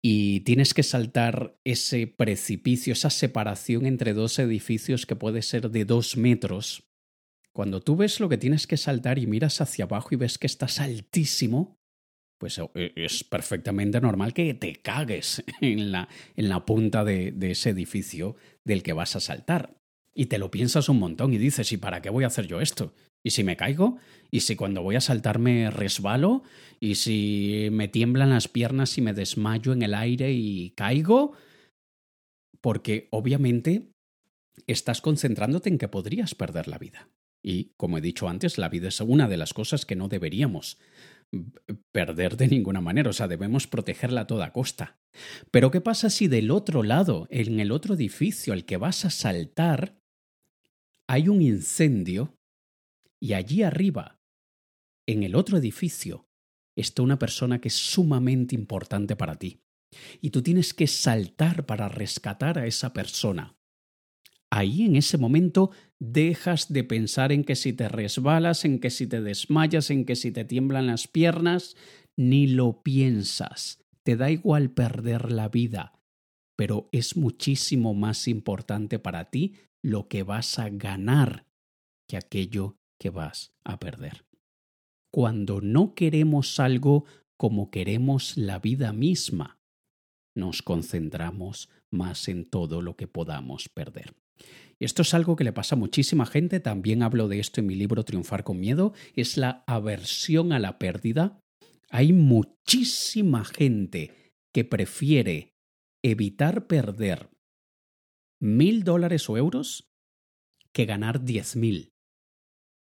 Y 0.00 0.40
tienes 0.40 0.72
que 0.72 0.84
saltar 0.84 1.58
ese 1.64 2.06
precipicio, 2.06 2.92
esa 2.92 3.10
separación 3.10 3.86
entre 3.86 4.12
dos 4.12 4.38
edificios 4.38 5.04
que 5.04 5.16
puede 5.16 5.42
ser 5.42 5.70
de 5.70 5.84
dos 5.84 6.16
metros. 6.16 6.84
Cuando 7.52 7.80
tú 7.80 7.96
ves 7.96 8.20
lo 8.20 8.28
que 8.28 8.38
tienes 8.38 8.68
que 8.68 8.76
saltar 8.76 9.18
y 9.18 9.26
miras 9.26 9.60
hacia 9.60 9.86
abajo 9.86 10.10
y 10.12 10.16
ves 10.16 10.38
que 10.38 10.46
estás 10.46 10.78
altísimo, 10.78 11.80
pues 12.38 12.60
eh, 12.74 12.92
es 12.94 13.24
perfectamente 13.24 14.00
normal 14.00 14.32
que 14.32 14.54
te 14.54 14.76
cagues 14.76 15.42
en 15.60 15.90
la, 15.90 16.08
en 16.36 16.48
la 16.48 16.64
punta 16.64 17.02
de, 17.02 17.32
de 17.32 17.50
ese 17.50 17.70
edificio 17.70 18.36
del 18.62 18.84
que 18.84 18.92
vas 18.92 19.16
a 19.16 19.20
saltar. 19.20 19.83
Y 20.16 20.26
te 20.26 20.38
lo 20.38 20.50
piensas 20.50 20.88
un 20.88 20.98
montón 20.98 21.34
y 21.34 21.38
dices, 21.38 21.72
¿y 21.72 21.76
para 21.76 22.00
qué 22.00 22.10
voy 22.10 22.24
a 22.24 22.28
hacer 22.28 22.46
yo 22.46 22.60
esto? 22.60 22.94
¿Y 23.24 23.30
si 23.30 23.42
me 23.42 23.56
caigo? 23.56 23.96
¿Y 24.30 24.40
si 24.40 24.54
cuando 24.54 24.82
voy 24.82 24.96
a 24.96 25.00
saltarme 25.00 25.70
resbalo? 25.70 26.42
¿Y 26.78 26.96
si 26.96 27.68
me 27.72 27.88
tiemblan 27.88 28.30
las 28.30 28.48
piernas 28.48 28.96
y 28.98 29.02
me 29.02 29.14
desmayo 29.14 29.72
en 29.72 29.82
el 29.82 29.94
aire 29.94 30.32
y 30.32 30.70
caigo? 30.70 31.32
Porque 32.60 33.08
obviamente 33.10 33.90
estás 34.66 35.00
concentrándote 35.00 35.68
en 35.68 35.78
que 35.78 35.88
podrías 35.88 36.34
perder 36.34 36.68
la 36.68 36.78
vida. 36.78 37.08
Y, 37.42 37.72
como 37.76 37.98
he 37.98 38.00
dicho 38.00 38.28
antes, 38.28 38.56
la 38.56 38.68
vida 38.68 38.88
es 38.88 39.00
una 39.00 39.28
de 39.28 39.36
las 39.36 39.52
cosas 39.52 39.84
que 39.84 39.96
no 39.96 40.08
deberíamos 40.08 40.78
perder 41.92 42.36
de 42.36 42.48
ninguna 42.48 42.80
manera, 42.80 43.10
o 43.10 43.12
sea, 43.12 43.28
debemos 43.28 43.66
protegerla 43.66 44.22
a 44.22 44.26
toda 44.26 44.52
costa. 44.52 44.96
Pero 45.50 45.70
¿qué 45.70 45.80
pasa 45.80 46.10
si 46.10 46.28
del 46.28 46.50
otro 46.50 46.82
lado, 46.82 47.26
en 47.30 47.60
el 47.60 47.72
otro 47.72 47.94
edificio 47.94 48.52
al 48.52 48.64
que 48.64 48.76
vas 48.76 49.04
a 49.04 49.10
saltar, 49.10 49.96
hay 51.08 51.28
un 51.28 51.42
incendio 51.42 52.36
y 53.20 53.34
allí 53.34 53.62
arriba, 53.62 54.20
en 55.06 55.22
el 55.22 55.34
otro 55.34 55.58
edificio, 55.58 56.26
está 56.76 57.02
una 57.02 57.18
persona 57.18 57.60
que 57.60 57.68
es 57.68 57.74
sumamente 57.74 58.54
importante 58.54 59.16
para 59.16 59.36
ti. 59.36 59.60
Y 60.20 60.30
tú 60.30 60.42
tienes 60.42 60.74
que 60.74 60.86
saltar 60.86 61.66
para 61.66 61.88
rescatar 61.88 62.58
a 62.58 62.66
esa 62.66 62.92
persona. 62.92 63.56
Ahí 64.50 64.82
en 64.82 64.96
ese 64.96 65.18
momento 65.18 65.70
dejas 66.00 66.72
de 66.72 66.84
pensar 66.84 67.32
en 67.32 67.44
que 67.44 67.56
si 67.56 67.72
te 67.72 67.88
resbalas, 67.88 68.64
en 68.64 68.78
que 68.78 68.90
si 68.90 69.06
te 69.06 69.20
desmayas, 69.20 69.90
en 69.90 70.04
que 70.04 70.16
si 70.16 70.32
te 70.32 70.44
tiemblan 70.44 70.86
las 70.86 71.08
piernas, 71.08 71.76
ni 72.16 72.46
lo 72.46 72.82
piensas. 72.82 73.84
Te 74.04 74.16
da 74.16 74.30
igual 74.30 74.70
perder 74.70 75.32
la 75.32 75.48
vida, 75.48 75.98
pero 76.56 76.88
es 76.92 77.16
muchísimo 77.16 77.94
más 77.94 78.28
importante 78.28 78.98
para 78.98 79.30
ti 79.30 79.54
lo 79.84 80.08
que 80.08 80.22
vas 80.22 80.58
a 80.58 80.70
ganar 80.70 81.46
que 82.08 82.16
aquello 82.16 82.78
que 82.98 83.10
vas 83.10 83.52
a 83.64 83.78
perder. 83.78 84.24
Cuando 85.12 85.60
no 85.60 85.94
queremos 85.94 86.58
algo 86.58 87.04
como 87.38 87.70
queremos 87.70 88.38
la 88.38 88.58
vida 88.58 88.94
misma, 88.94 89.58
nos 90.34 90.62
concentramos 90.62 91.68
más 91.92 92.28
en 92.28 92.46
todo 92.46 92.80
lo 92.80 92.96
que 92.96 93.06
podamos 93.06 93.68
perder. 93.68 94.14
Esto 94.80 95.02
es 95.02 95.12
algo 95.12 95.36
que 95.36 95.44
le 95.44 95.52
pasa 95.52 95.76
a 95.76 95.78
muchísima 95.78 96.24
gente, 96.24 96.60
también 96.60 97.02
hablo 97.02 97.28
de 97.28 97.38
esto 97.38 97.60
en 97.60 97.66
mi 97.66 97.74
libro 97.74 98.04
Triunfar 98.04 98.42
con 98.42 98.58
Miedo, 98.58 98.94
es 99.14 99.36
la 99.36 99.64
aversión 99.66 100.52
a 100.52 100.58
la 100.58 100.78
pérdida. 100.78 101.38
Hay 101.90 102.14
muchísima 102.14 103.44
gente 103.44 104.32
que 104.52 104.64
prefiere 104.64 105.52
evitar 106.02 106.66
perder 106.66 107.33
mil 108.44 108.84
dólares 108.84 109.30
o 109.30 109.38
euros 109.38 109.88
que 110.72 110.84
ganar 110.84 111.24
diez 111.24 111.56
mil. 111.56 111.92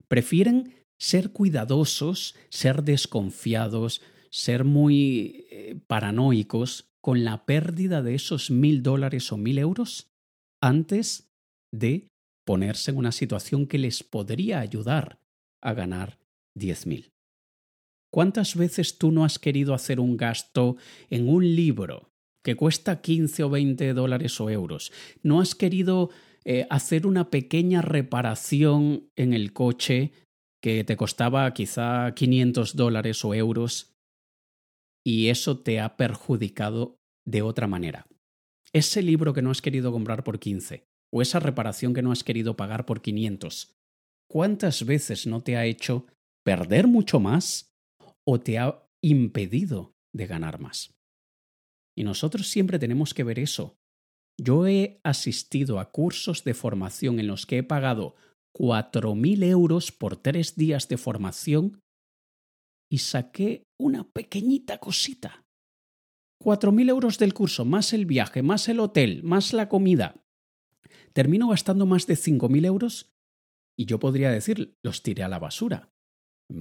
Prefieren 0.07 0.73
ser 0.99 1.33
cuidadosos, 1.33 2.37
ser 2.49 2.85
desconfiados, 2.85 4.01
ser 4.31 4.63
muy 4.65 5.47
eh, 5.51 5.81
paranoicos 5.87 6.89
con 7.01 7.25
la 7.25 7.45
pérdida 7.45 8.03
de 8.03 8.15
esos 8.15 8.51
mil 8.51 8.83
dólares 8.83 9.33
o 9.33 9.37
mil 9.37 9.59
euros 9.59 10.11
antes 10.63 11.29
de 11.73 12.09
ponerse 12.47 12.93
en 12.93 12.99
una 12.99 13.13
situación 13.13 13.67
que 13.67 13.79
les 13.79 14.05
podría 14.05 14.61
ayudar 14.61 15.19
a 15.61 15.75
ganar 15.75 16.19
diez 16.55 16.87
mil. 16.87 17.11
¿Cuántas 18.13 18.57
veces 18.57 18.97
tú 18.97 19.11
no 19.11 19.25
has 19.25 19.39
querido 19.39 19.75
hacer 19.75 19.99
un 19.99 20.17
gasto 20.17 20.77
en 21.11 21.29
un 21.29 21.45
libro 21.57 22.11
que 22.49 22.57
cuesta 22.57 23.03
15 23.03 23.45
o 23.45 23.51
20 23.51 23.93
dólares 23.93 24.41
o 24.41 24.49
euros? 24.49 24.91
¿No 25.23 25.43
has 25.43 25.55
querido 25.55 26.09
eh, 26.47 26.67
hacer 26.71 27.07
una 27.07 27.29
pequeña 27.29 27.83
reparación 27.83 29.11
en 29.17 29.35
el 29.35 29.53
coche 29.53 30.13
que 30.63 30.83
te 30.83 30.97
costaba 30.97 31.53
quizá 31.53 32.15
500 32.15 32.75
dólares 32.75 33.23
o 33.27 33.35
euros 33.35 33.93
y 35.05 35.29
eso 35.29 35.59
te 35.59 35.79
ha 35.79 35.99
perjudicado 35.99 36.97
de 37.27 37.43
otra 37.43 37.67
manera? 37.67 38.07
Ese 38.73 39.03
libro 39.03 39.35
que 39.35 39.43
no 39.43 39.51
has 39.51 39.61
querido 39.61 39.93
comprar 39.93 40.25
por 40.25 40.39
15 40.39 40.87
o 41.13 41.21
esa 41.21 41.41
reparación 41.41 41.93
que 41.93 42.01
no 42.01 42.13
has 42.13 42.25
querido 42.25 42.57
pagar 42.57 42.87
por 42.87 43.03
500, 43.03 43.77
¿cuántas 44.27 44.87
veces 44.87 45.27
no 45.27 45.43
te 45.43 45.59
ha 45.59 45.67
hecho 45.67 46.07
perder 46.47 46.87
mucho 46.87 47.21
más 47.21 47.75
o 48.27 48.41
te 48.41 48.57
ha 48.57 48.89
impedido 49.03 49.93
de 50.15 50.27
ganar 50.27 50.61
más? 50.61 50.98
Y 51.99 52.05
nosotros 52.05 52.47
siempre 52.47 52.79
tenemos 52.79 53.13
que 53.13 53.25
ver 53.25 53.41
eso. 53.41 53.77
Yo 54.41 54.69
he 54.69 55.01
asistido 55.03 55.81
a 55.81 55.91
cursos 55.91 56.45
de 56.45 56.55
formación 56.55 57.19
en 57.19 57.27
los 57.27 57.45
que 57.45 57.59
he 57.59 57.63
pagado 57.65 58.15
4.000 58.57 59.43
euros 59.43 59.91
por 59.91 60.17
tres 60.17 60.55
días 60.55 60.87
de 60.87 60.97
formación 60.97 61.81
y 62.89 62.99
saqué 62.99 63.65
una 63.81 64.09
pequeñita 64.13 64.79
cosita. 64.79 65.45
4.000 66.41 66.89
euros 66.89 67.19
del 67.19 67.35
curso, 67.35 67.65
más 67.65 67.93
el 67.93 68.07
viaje, 68.07 68.43
más 68.45 68.69
el 68.69 68.79
hotel, 68.79 69.25
más 69.25 69.53
la 69.53 69.69
comida. 69.69 70.25
Termino 71.13 71.49
gastando 71.49 71.85
más 71.85 72.07
de 72.07 72.15
5.000 72.15 72.65
euros 72.65 73.11
y 73.77 73.87
yo 73.87 73.99
podría 73.99 74.31
decir, 74.31 74.77
los 74.85 75.03
tiré 75.03 75.25
a 75.25 75.29
la 75.29 75.41
basura. 75.41 75.91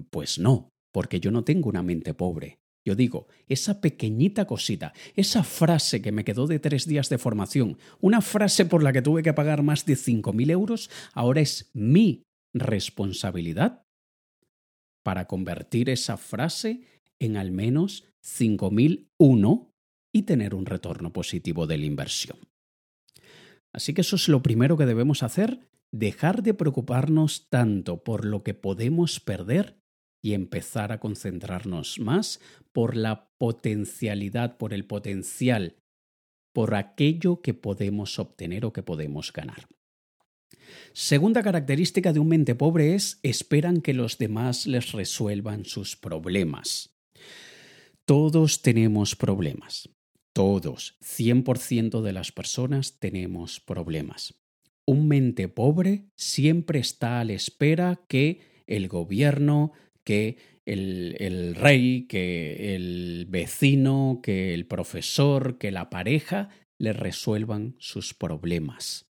Pues 0.10 0.40
no, 0.40 0.72
porque 0.92 1.20
yo 1.20 1.30
no 1.30 1.44
tengo 1.44 1.70
una 1.70 1.84
mente 1.84 2.16
pobre. 2.16 2.58
Yo 2.88 2.96
digo, 2.96 3.28
esa 3.50 3.82
pequeñita 3.82 4.48
cosita, 4.48 4.94
esa 5.14 5.44
frase 5.44 6.02
que 6.02 6.14
me 6.14 6.24
quedó 6.24 6.48
de 6.48 6.58
tres 6.58 6.88
días 6.88 7.10
de 7.10 7.18
formación, 7.18 7.78
una 8.00 8.22
frase 8.22 8.64
por 8.64 8.82
la 8.82 8.94
que 8.94 9.02
tuve 9.02 9.24
que 9.24 9.34
pagar 9.34 9.62
más 9.62 9.86
de 9.86 9.96
5.000 9.96 10.52
euros, 10.52 10.90
ahora 11.12 11.42
es 11.42 11.70
mi 11.74 12.24
responsabilidad 12.54 13.84
para 15.04 15.28
convertir 15.28 15.90
esa 15.90 16.16
frase 16.16 16.80
en 17.20 17.36
al 17.36 17.52
menos 17.52 18.06
5.001 18.24 19.68
y 20.14 20.22
tener 20.22 20.56
un 20.56 20.66
retorno 20.66 21.12
positivo 21.12 21.68
de 21.68 21.80
la 21.80 21.88
inversión. 21.88 22.40
Así 23.74 23.94
que 23.94 24.00
eso 24.00 24.16
es 24.16 24.30
lo 24.30 24.42
primero 24.42 24.78
que 24.78 24.86
debemos 24.86 25.24
hacer, 25.24 25.60
dejar 25.92 26.42
de 26.42 26.54
preocuparnos 26.54 27.50
tanto 27.50 28.06
por 28.06 28.24
lo 28.24 28.44
que 28.44 28.54
podemos 28.54 29.20
perder 29.20 29.76
y 30.22 30.34
empezar 30.34 30.92
a 30.92 31.00
concentrarnos 31.00 32.00
más 32.00 32.40
por 32.72 32.96
la 32.96 33.30
potencialidad, 33.38 34.58
por 34.58 34.74
el 34.74 34.86
potencial, 34.86 35.78
por 36.54 36.76
aquello 36.76 37.42
que 37.42 37.54
podemos 37.54 38.20
obtener 38.20 38.66
o 38.66 38.74
que 38.74 38.84
podemos 38.84 39.32
ganar. 39.32 39.68
Segunda 40.94 41.44
característica 41.44 42.14
de 42.14 42.20
un 42.20 42.28
mente 42.28 42.56
pobre 42.56 42.96
es 42.96 43.20
esperan 43.24 43.82
que 43.82 43.94
los 43.94 44.18
demás 44.18 44.66
les 44.68 44.92
resuelvan 44.92 45.66
sus 45.66 45.96
problemas. 45.96 46.98
Todos 48.06 48.62
tenemos 48.62 49.16
problemas. 49.16 49.90
Todos, 50.34 50.98
100% 51.02 52.02
de 52.02 52.14
las 52.14 52.32
personas 52.32 53.00
tenemos 53.00 53.60
problemas. 53.60 54.36
Un 54.86 55.08
mente 55.08 55.50
pobre 55.50 56.06
siempre 56.16 56.80
está 56.80 57.20
a 57.20 57.26
la 57.26 57.34
espera 57.34 58.06
que 58.08 58.64
el 58.68 58.88
gobierno, 58.88 59.74
que 60.08 60.38
el, 60.66 61.54
rey, 61.54 62.08
que 62.08 62.76
el 62.76 63.26
vecino, 63.28 64.22
que 64.24 64.54
el 64.54 64.66
profesor, 64.66 65.58
que 65.58 65.70
la 65.70 65.90
pareja 65.90 66.48
le 66.78 66.94
resuelvan 66.94 67.76
sus 67.78 68.14
problemas. 68.14 69.12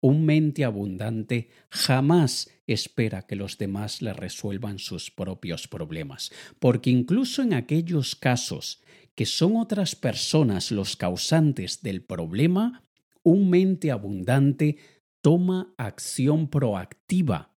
Un 0.00 0.24
mente 0.24 0.64
abundante 0.64 1.50
jamás 1.70 2.50
espera 2.66 3.28
que 3.28 3.36
los 3.36 3.58
demás 3.58 4.02
le 4.02 4.12
resuelvan 4.12 4.80
sus 4.80 5.12
propios 5.12 5.68
problemas, 5.68 6.32
porque 6.58 6.90
incluso 6.90 7.42
en 7.42 7.54
aquellos 7.54 8.16
casos 8.16 8.82
que 9.14 9.24
son 9.24 9.54
otras 9.54 9.94
personas 9.94 10.72
los 10.72 10.96
causantes 10.96 11.80
del 11.80 12.02
problema, 12.02 12.82
un 13.22 13.48
mente 13.50 13.92
abundante 13.92 14.78
toma 15.20 15.72
acción 15.78 16.50
proactiva 16.50 17.51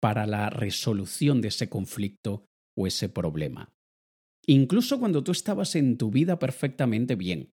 para 0.00 0.26
la 0.26 0.50
resolución 0.50 1.40
de 1.40 1.48
ese 1.48 1.68
conflicto 1.68 2.44
o 2.76 2.86
ese 2.86 3.08
problema. 3.08 3.70
Incluso 4.46 4.98
cuando 4.98 5.22
tú 5.22 5.32
estabas 5.32 5.74
en 5.74 5.98
tu 5.98 6.10
vida 6.10 6.38
perfectamente 6.38 7.16
bien 7.16 7.50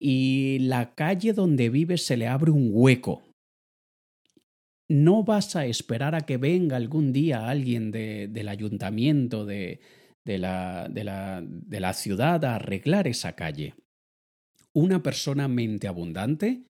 y 0.00 0.58
la 0.60 0.94
calle 0.94 1.32
donde 1.32 1.70
vives 1.70 2.04
se 2.04 2.16
le 2.16 2.26
abre 2.26 2.50
un 2.50 2.70
hueco, 2.72 3.22
no 4.90 5.22
vas 5.22 5.54
a 5.54 5.66
esperar 5.66 6.14
a 6.14 6.22
que 6.22 6.38
venga 6.38 6.76
algún 6.76 7.12
día 7.12 7.48
alguien 7.48 7.90
del 7.90 8.48
ayuntamiento 8.48 9.44
de, 9.44 9.80
de, 10.26 10.38
la, 10.38 10.88
de, 10.88 11.04
la, 11.04 11.42
de 11.44 11.80
la 11.80 11.92
ciudad 11.92 12.44
a 12.44 12.56
arreglar 12.56 13.06
esa 13.06 13.34
calle. 13.34 13.74
Una 14.74 15.02
persona 15.02 15.46
mente 15.46 15.88
abundante 15.88 16.62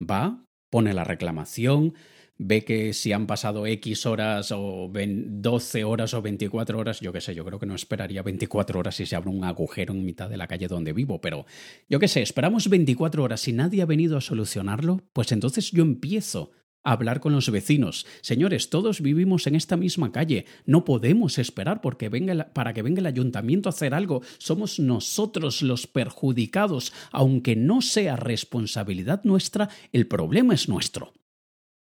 va, 0.00 0.44
pone 0.70 0.94
la 0.94 1.04
reclamación, 1.04 1.94
ve 2.38 2.64
que 2.64 2.92
si 2.94 3.12
han 3.12 3.26
pasado 3.26 3.66
X 3.66 4.06
horas 4.06 4.52
o 4.52 4.90
12 4.90 5.84
horas 5.84 6.14
o 6.14 6.22
24 6.22 6.78
horas, 6.78 7.00
yo 7.00 7.12
qué 7.12 7.20
sé, 7.20 7.34
yo 7.34 7.44
creo 7.44 7.58
que 7.58 7.66
no 7.66 7.74
esperaría 7.74 8.22
24 8.22 8.78
horas 8.78 8.96
si 8.96 9.06
se 9.06 9.16
abre 9.16 9.30
un 9.30 9.44
agujero 9.44 9.92
en 9.92 10.04
mitad 10.04 10.30
de 10.30 10.36
la 10.36 10.46
calle 10.46 10.68
donde 10.68 10.92
vivo, 10.92 11.20
pero 11.20 11.44
yo 11.88 11.98
qué 11.98 12.08
sé, 12.08 12.22
esperamos 12.22 12.68
24 12.68 13.22
horas 13.22 13.46
y 13.48 13.52
nadie 13.52 13.82
ha 13.82 13.86
venido 13.86 14.16
a 14.16 14.20
solucionarlo, 14.20 15.02
pues 15.12 15.32
entonces 15.32 15.70
yo 15.72 15.82
empiezo 15.82 16.52
hablar 16.84 17.20
con 17.20 17.32
los 17.32 17.50
vecinos. 17.50 18.06
Señores, 18.22 18.70
todos 18.70 19.02
vivimos 19.02 19.46
en 19.46 19.56
esta 19.56 19.76
misma 19.76 20.10
calle. 20.10 20.46
No 20.64 20.84
podemos 20.84 21.38
esperar 21.38 21.80
porque 21.80 22.08
venga 22.08 22.50
para 22.54 22.72
que 22.72 22.82
venga 22.82 23.00
el 23.00 23.06
ayuntamiento 23.06 23.68
a 23.68 23.70
hacer 23.70 23.92
algo. 23.94 24.22
Somos 24.38 24.78
nosotros 24.78 25.60
los 25.60 25.86
perjudicados. 25.86 26.92
Aunque 27.10 27.56
no 27.56 27.82
sea 27.82 28.16
responsabilidad 28.16 29.22
nuestra, 29.24 29.68
el 29.92 30.06
problema 30.06 30.54
es 30.54 30.68
nuestro. 30.68 31.12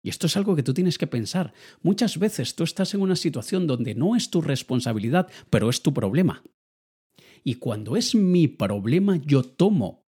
Y 0.09 0.11
esto 0.11 0.27
es 0.27 0.39
algo 0.39 0.57
que 0.57 0.63
tú 0.63 0.73
tienes 0.73 0.97
que 0.97 1.07
pensar. 1.07 1.53
Muchas 1.83 2.19
veces 2.19 2.55
tú 2.55 2.65
estás 2.65 2.95
en 2.95 3.03
una 3.03 3.15
situación 3.15 3.67
donde 3.67 3.95
no 3.95 4.17
es 4.17 4.31
tu 4.31 4.41
responsabilidad, 4.41 5.31
pero 5.51 5.69
es 5.69 5.83
tu 5.83 5.93
problema. 5.93 6.43
Y 7.45 7.57
cuando 7.57 7.95
es 7.95 8.15
mi 8.15 8.49
problema, 8.49 9.19
yo 9.19 9.43
tomo 9.43 10.07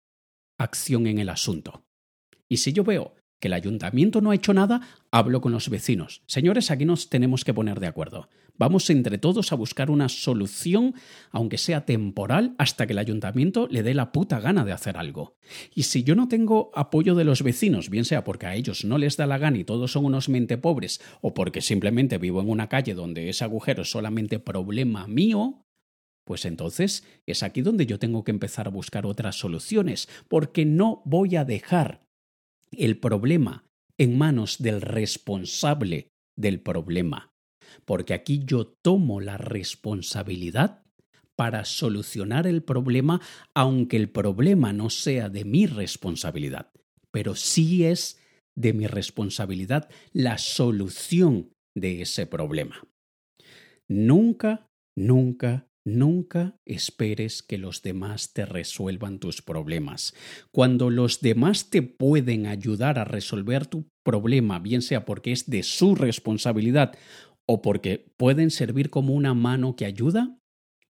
acción 0.59 1.07
en 1.07 1.19
el 1.19 1.29
asunto. 1.29 1.85
Y 2.49 2.57
si 2.57 2.73
yo 2.73 2.83
veo 2.83 3.15
que 3.41 3.49
el 3.49 3.55
ayuntamiento 3.55 4.21
no 4.21 4.31
ha 4.31 4.35
hecho 4.35 4.55
nada, 4.55 4.83
hablo 5.11 5.41
con 5.41 5.53
los 5.53 5.69
vecinos. 5.69 6.23
Señores, 6.27 6.71
aquí 6.71 6.85
nos 6.85 7.09
tenemos 7.09 7.45
que 7.45 7.55
poner 7.55 7.81
de 7.81 7.87
acuerdo. 7.87 8.29
Vamos 8.57 8.91
entre 8.91 9.17
todos 9.17 9.53
a 9.53 9.57
buscar 9.57 9.91
una 9.91 10.11
solución, 10.11 10.95
aunque 11.31 11.57
sea 11.57 11.87
temporal, 11.87 12.55
hasta 12.59 12.87
que 12.87 12.93
el 12.93 12.99
ayuntamiento 12.99 13.67
le 13.71 13.83
dé 13.83 13.95
la 13.95 14.13
puta 14.13 14.39
gana 14.39 14.67
de 14.67 14.73
hacer 14.73 14.99
algo. 14.99 15.35
Y 15.75 15.85
si 15.85 16.05
yo 16.05 16.15
no 16.15 16.29
tengo 16.29 16.71
apoyo 16.75 17.15
de 17.15 17.25
los 17.25 17.43
vecinos, 17.43 17.89
bien 17.89 18.05
sea 18.05 18.23
porque 18.23 18.47
a 18.47 18.55
ellos 18.55 18.85
no 18.85 18.99
les 18.99 19.17
da 19.17 19.27
la 19.27 19.39
gana 19.39 19.57
y 19.57 19.65
todos 19.65 19.93
son 19.93 20.05
unos 20.05 20.29
mente 20.29 20.59
pobres, 20.59 21.01
o 21.23 21.33
porque 21.33 21.63
simplemente 21.63 22.19
vivo 22.19 22.43
en 22.43 22.51
una 22.51 22.69
calle 22.69 22.93
donde 22.93 23.31
ese 23.31 23.45
agujero 23.45 23.81
es 23.81 23.91
solamente 23.91 24.39
problema 24.39 25.07
mío, 25.07 25.65
pues 26.25 26.45
entonces 26.45 27.05
es 27.25 27.43
aquí 27.43 27.63
donde 27.63 27.87
yo 27.87 27.99
tengo 27.99 28.25
que 28.25 28.31
empezar 28.31 28.67
a 28.67 28.71
buscar 28.71 29.07
otras 29.07 29.37
soluciones, 29.37 30.07
porque 30.29 30.67
no 30.67 31.01
voy 31.07 31.37
a 31.37 31.47
dejar 31.47 32.10
el 32.73 32.99
problema 32.99 33.65
en 33.99 34.17
manos 34.17 34.59
del 34.59 34.81
responsable 34.81 36.11
del 36.37 36.61
problema, 36.61 37.33
porque 37.85 38.15
aquí 38.15 38.43
yo 38.45 38.67
tomo 38.67 39.21
la 39.21 39.37
responsabilidad 39.37 40.83
para 41.37 41.65
solucionar 41.65 42.47
el 42.47 42.63
problema, 42.63 43.21
aunque 43.55 43.97
el 43.97 44.11
problema 44.11 44.73
no 44.73 44.91
sea 44.91 45.29
de 45.29 45.45
mi 45.45 45.67
responsabilidad, 45.67 46.71
pero 47.11 47.35
sí 47.35 47.85
es 47.85 48.21
de 48.57 48.73
mi 48.73 48.87
responsabilidad 48.87 49.89
la 50.13 50.39
solución 50.39 51.53
de 51.75 52.03
ese 52.03 52.27
problema. 52.27 52.87
Nunca, 53.89 54.69
nunca, 54.97 55.67
Nunca 55.85 56.57
esperes 56.67 57.43
que 57.43 57.57
los 57.57 57.83
demás 57.83 58.33
te 58.33 58.45
resuelvan 58.45 59.19
tus 59.19 59.41
problemas. 59.41 60.15
Cuando 60.53 60.91
los 60.91 61.21
demás 61.21 61.71
te 61.71 61.83
pueden 61.83 62.47
ayudar 62.47 62.99
a 62.99 63.05
resolver 63.05 63.67
tu 63.67 63.89
problema, 64.05 64.59
bien 64.59 64.83
sea 64.83 65.07
porque 65.07 65.33
es 65.33 65.49
de 65.49 65.63
su 65.63 65.95
responsabilidad 65.95 66.97
o 67.49 67.63
porque 67.63 68.13
pueden 68.19 68.51
servir 68.51 68.91
como 68.91 69.15
una 69.15 69.33
mano 69.33 69.75
que 69.75 69.87
ayuda, 69.87 70.39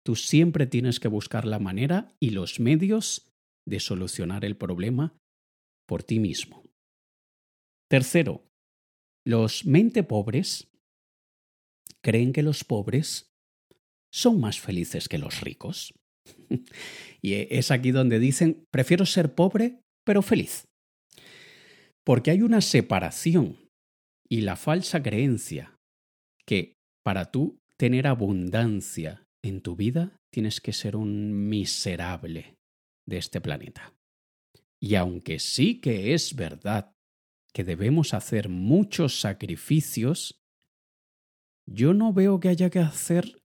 tú 0.04 0.14
siempre 0.14 0.66
tienes 0.66 1.00
que 1.00 1.08
buscar 1.08 1.46
la 1.46 1.58
manera 1.58 2.14
y 2.20 2.30
los 2.30 2.60
medios 2.60 3.32
de 3.66 3.80
solucionar 3.80 4.44
el 4.44 4.56
problema 4.56 5.18
por 5.86 6.04
ti 6.04 6.20
mismo. 6.20 6.62
Tercero, 7.90 8.46
los 9.24 9.66
mente 9.66 10.04
pobres 10.04 10.68
creen 12.02 12.32
que 12.32 12.42
los 12.42 12.62
pobres 12.62 13.35
son 14.16 14.40
más 14.40 14.58
felices 14.58 15.08
que 15.08 15.18
los 15.18 15.42
ricos. 15.42 15.92
y 17.22 17.34
es 17.34 17.70
aquí 17.70 17.90
donde 17.90 18.18
dicen, 18.18 18.64
prefiero 18.72 19.04
ser 19.04 19.34
pobre, 19.34 19.82
pero 20.04 20.22
feliz. 20.22 20.64
Porque 22.02 22.30
hay 22.30 22.40
una 22.40 22.62
separación 22.62 23.58
y 24.26 24.40
la 24.40 24.56
falsa 24.56 25.02
creencia 25.02 25.76
que 26.46 26.72
para 27.04 27.30
tú 27.30 27.58
tener 27.76 28.06
abundancia 28.06 29.22
en 29.44 29.60
tu 29.60 29.76
vida 29.76 30.16
tienes 30.32 30.62
que 30.62 30.72
ser 30.72 30.96
un 30.96 31.48
miserable 31.48 32.54
de 33.06 33.18
este 33.18 33.42
planeta. 33.42 33.92
Y 34.80 34.94
aunque 34.94 35.38
sí 35.38 35.78
que 35.80 36.14
es 36.14 36.34
verdad 36.34 36.92
que 37.52 37.64
debemos 37.64 38.14
hacer 38.14 38.48
muchos 38.48 39.20
sacrificios, 39.20 40.38
yo 41.68 41.92
no 41.92 42.14
veo 42.14 42.40
que 42.40 42.48
haya 42.48 42.70
que 42.70 42.78
hacer 42.78 43.42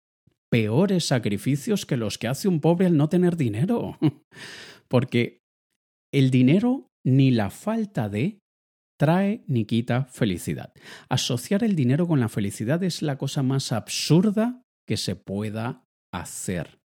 peores 0.51 1.05
sacrificios 1.05 1.85
que 1.85 1.97
los 1.97 2.17
que 2.17 2.27
hace 2.27 2.47
un 2.47 2.59
pobre 2.59 2.85
al 2.85 2.97
no 2.97 3.09
tener 3.09 3.37
dinero. 3.37 3.97
Porque 4.87 5.39
el 6.13 6.29
dinero 6.29 6.89
ni 7.05 7.31
la 7.31 7.49
falta 7.49 8.09
de 8.09 8.39
trae 8.99 9.43
ni 9.47 9.65
quita 9.65 10.05
felicidad. 10.05 10.73
Asociar 11.09 11.63
el 11.63 11.75
dinero 11.75 12.05
con 12.05 12.19
la 12.19 12.29
felicidad 12.29 12.83
es 12.83 13.01
la 13.01 13.17
cosa 13.17 13.41
más 13.41 13.71
absurda 13.71 14.61
que 14.87 14.97
se 14.97 15.15
pueda 15.15 15.85
hacer. 16.13 16.79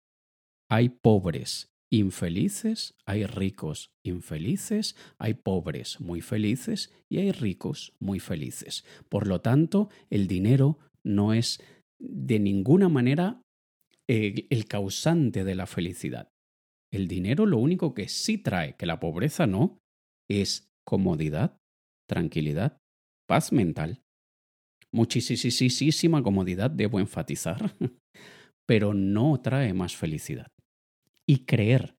Hay 0.69 0.89
pobres 0.89 1.69
infelices, 1.91 2.95
hay 3.05 3.25
ricos 3.25 3.91
infelices, 4.03 4.95
hay 5.17 5.35
pobres 5.35 6.01
muy 6.01 6.21
felices 6.21 6.91
y 7.09 7.19
hay 7.19 7.31
ricos 7.31 7.93
muy 7.99 8.19
felices. 8.19 8.83
Por 9.09 9.27
lo 9.27 9.41
tanto, 9.41 9.89
el 10.09 10.27
dinero 10.27 10.79
no 11.03 11.33
es 11.33 11.63
de 11.99 12.39
ninguna 12.39 12.89
manera 12.89 13.42
el 14.07 14.65
causante 14.65 15.43
de 15.43 15.55
la 15.55 15.65
felicidad. 15.65 16.29
El 16.91 17.07
dinero 17.07 17.45
lo 17.45 17.57
único 17.57 17.93
que 17.93 18.07
sí 18.07 18.37
trae, 18.37 18.75
que 18.75 18.85
la 18.85 18.99
pobreza 18.99 19.47
no, 19.47 19.79
es 20.29 20.71
comodidad, 20.85 21.57
tranquilidad, 22.07 22.77
paz 23.27 23.51
mental. 23.51 24.03
Muchísima 24.91 26.21
comodidad, 26.21 26.69
debo 26.69 26.99
enfatizar, 26.99 27.75
pero 28.67 28.93
no 28.93 29.41
trae 29.41 29.73
más 29.73 29.95
felicidad. 29.95 30.47
Y 31.27 31.45
creer 31.45 31.95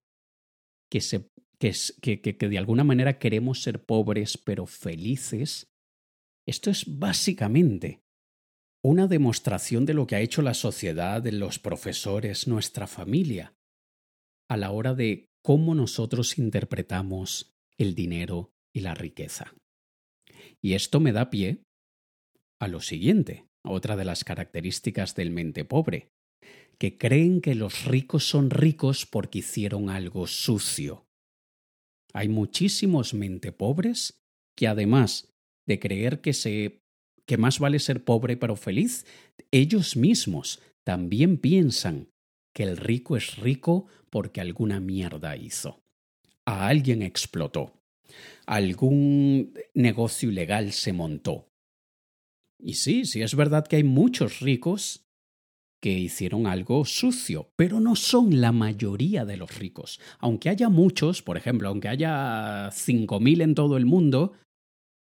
que, 0.91 1.01
se, 1.01 1.27
que, 1.59 2.21
que, 2.21 2.37
que 2.37 2.49
de 2.49 2.59
alguna 2.59 2.85
manera 2.85 3.19
queremos 3.19 3.63
ser 3.63 3.85
pobres 3.85 4.39
pero 4.39 4.67
felices, 4.67 5.67
esto 6.47 6.71
es 6.71 6.85
básicamente 6.87 8.04
una 8.85 9.07
demostración 9.07 9.87
de 9.87 9.95
lo 9.95 10.07
que 10.07 10.15
ha 10.15 10.21
hecho 10.21 10.43
la 10.43 10.53
sociedad, 10.53 11.25
los 11.25 11.59
profesores, 11.59 12.47
nuestra 12.47 12.87
familia, 12.87 13.55
a 14.47 14.59
la 14.59 14.73
hora 14.73 14.95
de 14.95 15.31
cómo 15.43 15.75
nosotros 15.75 16.39
interpretamos 16.39 17.57
el 17.79 17.95
dinero 17.95 18.53
y 18.75 18.81
la 18.81 18.95
riqueza. 18.95 19.55
Y 20.61 20.75
esto 20.75 21.01
me 21.01 21.13
da 21.13 21.31
pie 21.31 21.63
a 22.61 22.69
lo 22.69 22.81
siguiente, 22.81 23.47
otra 23.65 23.97
de 23.97 24.05
las 24.05 24.23
características 24.23 25.15
del 25.15 25.31
mente 25.31 25.65
pobre, 25.65 26.11
que 26.79 26.99
creen 26.99 27.41
que 27.41 27.55
los 27.55 27.87
ricos 27.87 28.29
son 28.29 28.51
ricos 28.51 29.07
porque 29.07 29.39
hicieron 29.39 29.89
algo 29.89 30.27
sucio. 30.27 31.07
Hay 32.13 32.29
muchísimos 32.29 33.15
mente 33.15 33.51
pobres 33.51 34.21
que 34.55 34.69
además 34.69 35.33
de 35.67 35.81
creer 35.81 36.21
que 36.21 36.35
se 36.35 36.84
que 37.27 37.39
más 37.39 37.59
vale 37.59 37.79
ser 37.79 38.05
pobre 38.05 38.37
pero 38.37 38.57
feliz, 38.57 39.07
ellos 39.51 39.97
mismos 39.97 40.61
también 40.85 41.39
piensan 41.39 42.09
que 42.55 42.63
el 42.63 42.77
rico 42.77 43.17
es 43.17 43.37
rico 43.37 43.87
porque 44.11 44.41
alguna 44.41 44.81
mierda 44.81 45.37
hizo. 45.37 45.83
A 46.47 46.69
alguien 46.69 47.03
explotó. 47.03 47.81
Algún 48.47 49.55
negocio 49.75 50.31
ilegal 50.31 50.73
se 50.73 50.93
montó. 50.93 51.49
Y 52.61 52.75
sí, 52.75 53.05
sí 53.07 53.23
es 53.23 53.35
verdad 53.35 53.67
que 53.67 53.77
hay 53.77 53.85
muchos 53.85 54.41
ricos 54.41 55.05
que 55.83 55.91
hicieron 55.91 56.47
algo 56.47 56.85
sucio, 56.85 57.51
pero 57.57 57.81
no 57.81 57.97
son 57.97 58.41
la 58.41 58.53
mayoría 58.53 59.25
de 59.25 59.37
los 59.37 59.59
ricos. 59.59 60.01
Aunque 60.19 60.49
haya 60.49 60.69
muchos, 60.69 61.23
por 61.23 61.37
ejemplo, 61.37 61.69
aunque 61.69 61.89
haya 61.89 62.71
5.000 62.71 63.43
en 63.43 63.55
todo 63.55 63.77
el 63.77 63.85
mundo, 63.85 64.33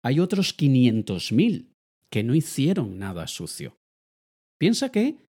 hay 0.02 0.20
otros 0.20 0.56
500.000 0.56 1.69
que 2.10 2.22
no 2.22 2.34
hicieron 2.34 2.98
nada 2.98 3.26
sucio. 3.26 3.78
Piensa 4.58 4.90
que 4.90 5.26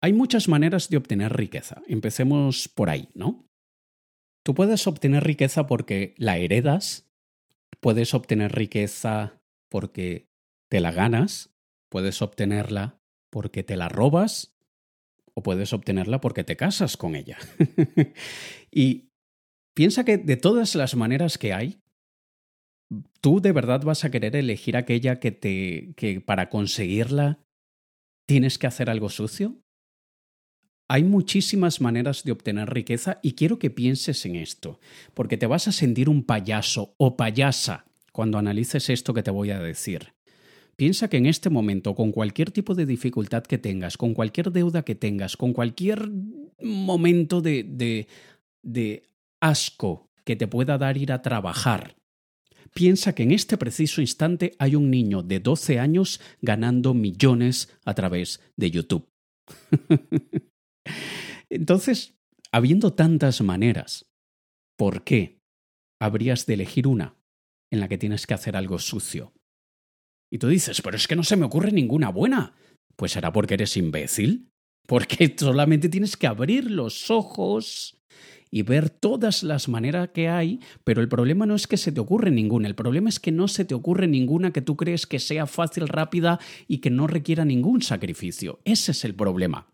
hay 0.00 0.12
muchas 0.12 0.48
maneras 0.48 0.88
de 0.88 0.96
obtener 0.96 1.32
riqueza. 1.32 1.82
Empecemos 1.86 2.68
por 2.68 2.90
ahí, 2.90 3.08
¿no? 3.14 3.48
Tú 4.44 4.54
puedes 4.54 4.86
obtener 4.86 5.24
riqueza 5.24 5.66
porque 5.66 6.14
la 6.18 6.36
heredas, 6.36 7.10
puedes 7.80 8.14
obtener 8.14 8.52
riqueza 8.52 9.40
porque 9.70 10.28
te 10.70 10.80
la 10.80 10.92
ganas, 10.92 11.54
puedes 11.90 12.20
obtenerla 12.22 13.00
porque 13.30 13.62
te 13.62 13.76
la 13.76 13.88
robas 13.88 14.54
o 15.34 15.42
puedes 15.42 15.72
obtenerla 15.72 16.20
porque 16.20 16.44
te 16.44 16.56
casas 16.56 16.96
con 16.96 17.16
ella. 17.16 17.38
y 18.70 19.10
piensa 19.74 20.04
que 20.04 20.18
de 20.18 20.36
todas 20.36 20.74
las 20.74 20.94
maneras 20.94 21.38
que 21.38 21.52
hay, 21.52 21.80
¿Tú 23.20 23.40
de 23.40 23.52
verdad 23.52 23.82
vas 23.82 24.04
a 24.04 24.10
querer 24.10 24.36
elegir 24.36 24.76
aquella 24.76 25.20
que 25.20 25.32
te 25.32 25.94
que 25.96 26.20
para 26.20 26.48
conseguirla 26.48 27.38
tienes 28.26 28.58
que 28.58 28.66
hacer 28.66 28.90
algo 28.90 29.08
sucio? 29.08 29.58
Hay 30.88 31.02
muchísimas 31.02 31.80
maneras 31.80 32.24
de 32.24 32.32
obtener 32.32 32.68
riqueza 32.68 33.18
y 33.22 33.32
quiero 33.32 33.58
que 33.58 33.70
pienses 33.70 34.26
en 34.26 34.36
esto, 34.36 34.80
porque 35.14 35.38
te 35.38 35.46
vas 35.46 35.66
a 35.66 35.72
sentir 35.72 36.08
un 36.08 36.24
payaso 36.24 36.94
o 36.98 37.16
payasa 37.16 37.86
cuando 38.12 38.38
analices 38.38 38.90
esto 38.90 39.14
que 39.14 39.22
te 39.22 39.30
voy 39.30 39.50
a 39.50 39.60
decir. 39.60 40.12
Piensa 40.76 41.08
que 41.08 41.16
en 41.16 41.26
este 41.26 41.50
momento, 41.50 41.94
con 41.94 42.12
cualquier 42.12 42.50
tipo 42.50 42.74
de 42.74 42.84
dificultad 42.84 43.44
que 43.44 43.58
tengas, 43.58 43.96
con 43.96 44.12
cualquier 44.12 44.50
deuda 44.50 44.84
que 44.84 44.94
tengas, 44.94 45.36
con 45.36 45.52
cualquier 45.52 46.10
momento 46.60 47.40
de, 47.40 47.62
de, 47.62 48.08
de 48.62 49.08
asco 49.40 50.10
que 50.24 50.36
te 50.36 50.48
pueda 50.48 50.76
dar 50.76 50.96
ir 50.96 51.12
a 51.12 51.22
trabajar, 51.22 51.96
piensa 52.74 53.14
que 53.14 53.22
en 53.22 53.32
este 53.32 53.56
preciso 53.56 54.00
instante 54.00 54.54
hay 54.58 54.74
un 54.74 54.90
niño 54.90 55.22
de 55.22 55.40
12 55.40 55.78
años 55.78 56.20
ganando 56.42 56.92
millones 56.92 57.72
a 57.84 57.94
través 57.94 58.40
de 58.56 58.70
YouTube. 58.70 59.08
Entonces, 61.50 62.18
habiendo 62.52 62.92
tantas 62.92 63.40
maneras, 63.40 64.06
¿por 64.76 65.04
qué 65.04 65.40
habrías 66.00 66.46
de 66.46 66.54
elegir 66.54 66.86
una 66.86 67.16
en 67.72 67.80
la 67.80 67.88
que 67.88 67.98
tienes 67.98 68.26
que 68.26 68.34
hacer 68.34 68.56
algo 68.56 68.78
sucio? 68.78 69.32
Y 70.32 70.38
tú 70.38 70.48
dices, 70.48 70.82
pero 70.82 70.96
es 70.96 71.06
que 71.06 71.16
no 71.16 71.22
se 71.22 71.36
me 71.36 71.46
ocurre 71.46 71.70
ninguna 71.70 72.08
buena. 72.08 72.54
Pues 72.96 73.12
será 73.12 73.32
porque 73.32 73.54
eres 73.54 73.76
imbécil. 73.76 74.50
Porque 74.86 75.34
solamente 75.38 75.88
tienes 75.88 76.16
que 76.16 76.26
abrir 76.26 76.70
los 76.70 77.10
ojos 77.10 78.03
y 78.54 78.62
ver 78.62 78.88
todas 78.88 79.42
las 79.42 79.68
maneras 79.68 80.10
que 80.14 80.28
hay, 80.28 80.60
pero 80.84 81.00
el 81.00 81.08
problema 81.08 81.44
no 81.44 81.56
es 81.56 81.66
que 81.66 81.76
se 81.76 81.90
te 81.90 81.98
ocurre 81.98 82.30
ninguna, 82.30 82.68
el 82.68 82.76
problema 82.76 83.08
es 83.08 83.18
que 83.18 83.32
no 83.32 83.48
se 83.48 83.64
te 83.64 83.74
ocurre 83.74 84.06
ninguna 84.06 84.52
que 84.52 84.62
tú 84.62 84.76
crees 84.76 85.08
que 85.08 85.18
sea 85.18 85.48
fácil, 85.48 85.88
rápida 85.88 86.38
y 86.68 86.78
que 86.78 86.88
no 86.88 87.08
requiera 87.08 87.44
ningún 87.44 87.82
sacrificio. 87.82 88.60
Ese 88.64 88.92
es 88.92 89.04
el 89.04 89.16
problema. 89.16 89.73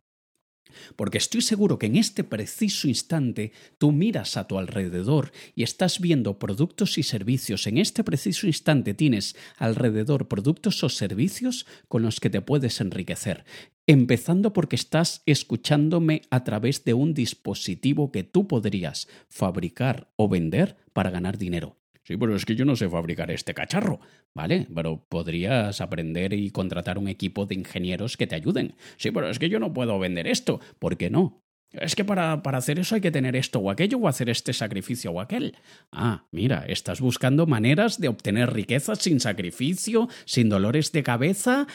Porque 0.96 1.18
estoy 1.18 1.40
seguro 1.40 1.78
que 1.78 1.87
en 1.87 1.96
este 1.96 2.24
preciso 2.24 2.88
instante 2.88 3.52
tú 3.78 3.92
miras 3.92 4.37
a 4.37 4.46
tu 4.46 4.59
alrededor 4.59 5.33
y 5.54 5.62
estás 5.62 6.00
viendo 6.00 6.38
productos 6.38 6.98
y 6.98 7.02
servicios. 7.02 7.66
En 7.66 7.78
este 7.78 8.04
preciso 8.04 8.46
instante 8.46 8.94
tienes 8.94 9.37
alrededor 9.56 10.28
productos 10.28 10.83
o 10.85 10.88
servicios 10.88 11.66
con 11.88 12.02
los 12.02 12.20
que 12.20 12.30
te 12.30 12.40
puedes 12.40 12.80
enriquecer. 12.80 13.44
Empezando 13.87 14.52
porque 14.52 14.76
estás 14.76 15.22
escuchándome 15.26 16.22
a 16.30 16.44
través 16.44 16.85
de 16.85 16.94
un 16.94 17.14
dispositivo 17.14 18.12
que 18.12 18.22
tú 18.22 18.46
podrías 18.46 19.09
fabricar 19.28 20.12
o 20.16 20.28
vender 20.28 20.76
para 20.92 21.11
ganar 21.11 21.38
dinero. 21.38 21.80
Sí, 22.11 22.16
pero 22.16 22.35
es 22.35 22.44
que 22.44 22.57
yo 22.57 22.64
no 22.64 22.75
sé 22.75 22.88
fabricar 22.88 23.31
este 23.31 23.55
cacharro, 23.55 24.01
¿vale? 24.35 24.66
Pero 24.75 25.07
podrías 25.09 25.81
aprender 25.81 26.33
y 26.33 26.51
contratar 26.51 26.99
un 26.99 27.07
equipo 27.07 27.46
de 27.46 27.55
ingenieros 27.55 28.16
que 28.16 28.27
te 28.27 28.35
ayuden. 28.35 28.75
Sí, 28.96 29.12
pero 29.12 29.31
es 29.31 29.38
que 29.38 29.49
yo 29.49 29.61
no 29.61 29.73
puedo 29.73 29.96
vender 30.01 30.27
esto. 30.27 30.59
¿Por 30.81 30.96
qué 30.96 31.09
no? 31.09 31.44
Es 31.70 31.94
que 31.94 32.05
para, 32.05 32.42
para, 32.42 32.59
hacer 32.59 32.81
eso 32.81 32.96
hay 32.96 33.01
que 33.01 33.12
tener 33.12 33.37
esto 33.37 33.61
o 33.61 33.70
aquello 33.70 33.99
o 33.99 34.09
hacer 34.09 34.29
este 34.29 34.53
sacrificio 34.53 35.12
o 35.12 35.20
aquel. 35.20 35.57
Ah, 35.92 36.27
mira, 36.33 36.64
estás 36.66 37.01
buscando 37.01 37.46
maneras 37.46 38.01
de 38.01 38.09
obtener 38.09 38.53
riqueza 38.53 38.96
sin 38.96 39.20
sacrificio, 39.20 40.09
sin 40.25 40.49
dolores 40.49 40.90
de 40.90 41.05
cabeza. 41.05 41.68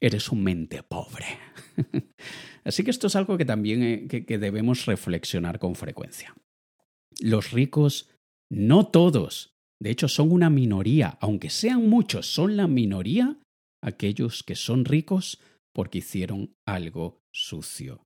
Eres 0.00 0.32
un 0.32 0.44
mente 0.44 0.82
pobre. 0.82 1.26
Así 2.64 2.84
que 2.84 2.90
esto 2.90 3.08
es 3.08 3.16
algo 3.16 3.36
que 3.36 3.44
también 3.44 3.82
eh, 3.82 4.08
que 4.08 4.38
debemos 4.38 4.86
reflexionar 4.86 5.58
con 5.58 5.74
frecuencia. 5.74 6.34
Los 7.20 7.50
ricos, 7.50 8.08
no 8.50 8.86
todos, 8.86 9.57
de 9.80 9.90
hecho, 9.90 10.08
son 10.08 10.32
una 10.32 10.50
minoría, 10.50 11.18
aunque 11.20 11.50
sean 11.50 11.88
muchos, 11.88 12.26
son 12.26 12.56
la 12.56 12.66
minoría 12.66 13.38
aquellos 13.82 14.42
que 14.42 14.56
son 14.56 14.84
ricos 14.84 15.40
porque 15.72 15.98
hicieron 15.98 16.56
algo 16.66 17.22
sucio. 17.32 18.04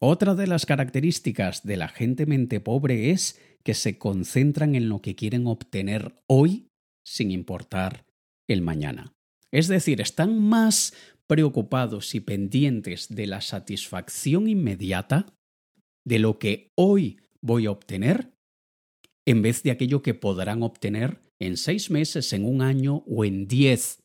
Otra 0.00 0.34
de 0.34 0.46
las 0.46 0.66
características 0.66 1.64
de 1.64 1.76
la 1.76 1.88
gente 1.88 2.26
mente 2.26 2.60
pobre 2.60 3.10
es 3.10 3.40
que 3.64 3.74
se 3.74 3.98
concentran 3.98 4.74
en 4.76 4.88
lo 4.88 5.00
que 5.00 5.16
quieren 5.16 5.46
obtener 5.46 6.14
hoy 6.28 6.68
sin 7.04 7.30
importar 7.30 8.04
el 8.48 8.62
mañana. 8.62 9.12
Es 9.50 9.68
decir, 9.68 10.00
están 10.00 10.38
más 10.38 10.94
preocupados 11.26 12.14
y 12.14 12.20
pendientes 12.20 13.08
de 13.08 13.26
la 13.26 13.40
satisfacción 13.40 14.48
inmediata, 14.48 15.34
de 16.04 16.18
lo 16.20 16.38
que 16.38 16.70
hoy 16.76 17.20
voy 17.40 17.66
a 17.66 17.72
obtener, 17.72 18.35
en 19.26 19.42
vez 19.42 19.62
de 19.62 19.72
aquello 19.72 20.02
que 20.02 20.14
podrán 20.14 20.62
obtener 20.62 21.20
en 21.38 21.56
seis 21.56 21.90
meses, 21.90 22.32
en 22.32 22.44
un 22.44 22.62
año 22.62 23.04
o 23.06 23.24
en 23.24 23.46
diez. 23.46 24.00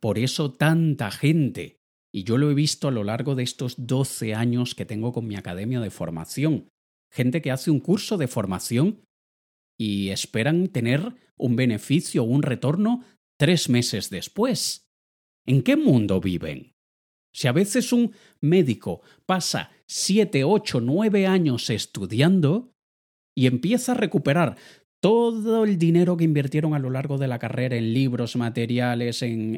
Por 0.00 0.18
eso 0.18 0.54
tanta 0.54 1.10
gente, 1.10 1.76
y 2.12 2.24
yo 2.24 2.38
lo 2.38 2.50
he 2.50 2.54
visto 2.54 2.88
a 2.88 2.90
lo 2.90 3.04
largo 3.04 3.34
de 3.34 3.42
estos 3.42 3.86
doce 3.86 4.34
años 4.34 4.74
que 4.74 4.86
tengo 4.86 5.12
con 5.12 5.26
mi 5.26 5.36
academia 5.36 5.80
de 5.80 5.90
formación, 5.90 6.68
gente 7.12 7.42
que 7.42 7.50
hace 7.50 7.70
un 7.70 7.80
curso 7.80 8.16
de 8.16 8.28
formación 8.28 9.04
y 9.78 10.08
esperan 10.08 10.68
tener 10.68 11.14
un 11.36 11.54
beneficio 11.54 12.22
o 12.22 12.26
un 12.26 12.42
retorno 12.42 13.04
tres 13.38 13.68
meses 13.68 14.10
después. 14.10 14.86
¿En 15.46 15.62
qué 15.62 15.76
mundo 15.76 16.20
viven? 16.20 16.72
Si 17.32 17.46
a 17.46 17.52
veces 17.52 17.92
un 17.92 18.12
médico 18.40 19.02
pasa 19.26 19.70
siete, 19.86 20.42
ocho, 20.44 20.80
nueve 20.80 21.26
años 21.26 21.70
estudiando, 21.70 22.72
y 23.38 23.46
empieza 23.46 23.92
a 23.92 23.94
recuperar 23.94 24.56
todo 24.98 25.62
el 25.62 25.78
dinero 25.78 26.16
que 26.16 26.24
invirtieron 26.24 26.74
a 26.74 26.80
lo 26.80 26.90
largo 26.90 27.18
de 27.18 27.28
la 27.28 27.38
carrera 27.38 27.76
en 27.76 27.94
libros, 27.94 28.34
materiales, 28.34 29.22
en, 29.22 29.54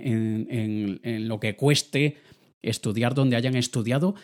en, 1.02 1.28
lo 1.28 1.40
que 1.40 1.56
cueste 1.56 2.18
estudiar 2.60 3.14
donde 3.14 3.36
hayan 3.36 3.56
estudiado, 3.56 4.16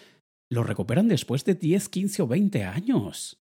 lo 0.50 0.62
recuperan 0.62 1.08
después 1.08 1.46
de 1.46 1.54
10, 1.54 1.88
15 1.88 2.20
o 2.20 2.26
20 2.26 2.64
años. 2.64 3.42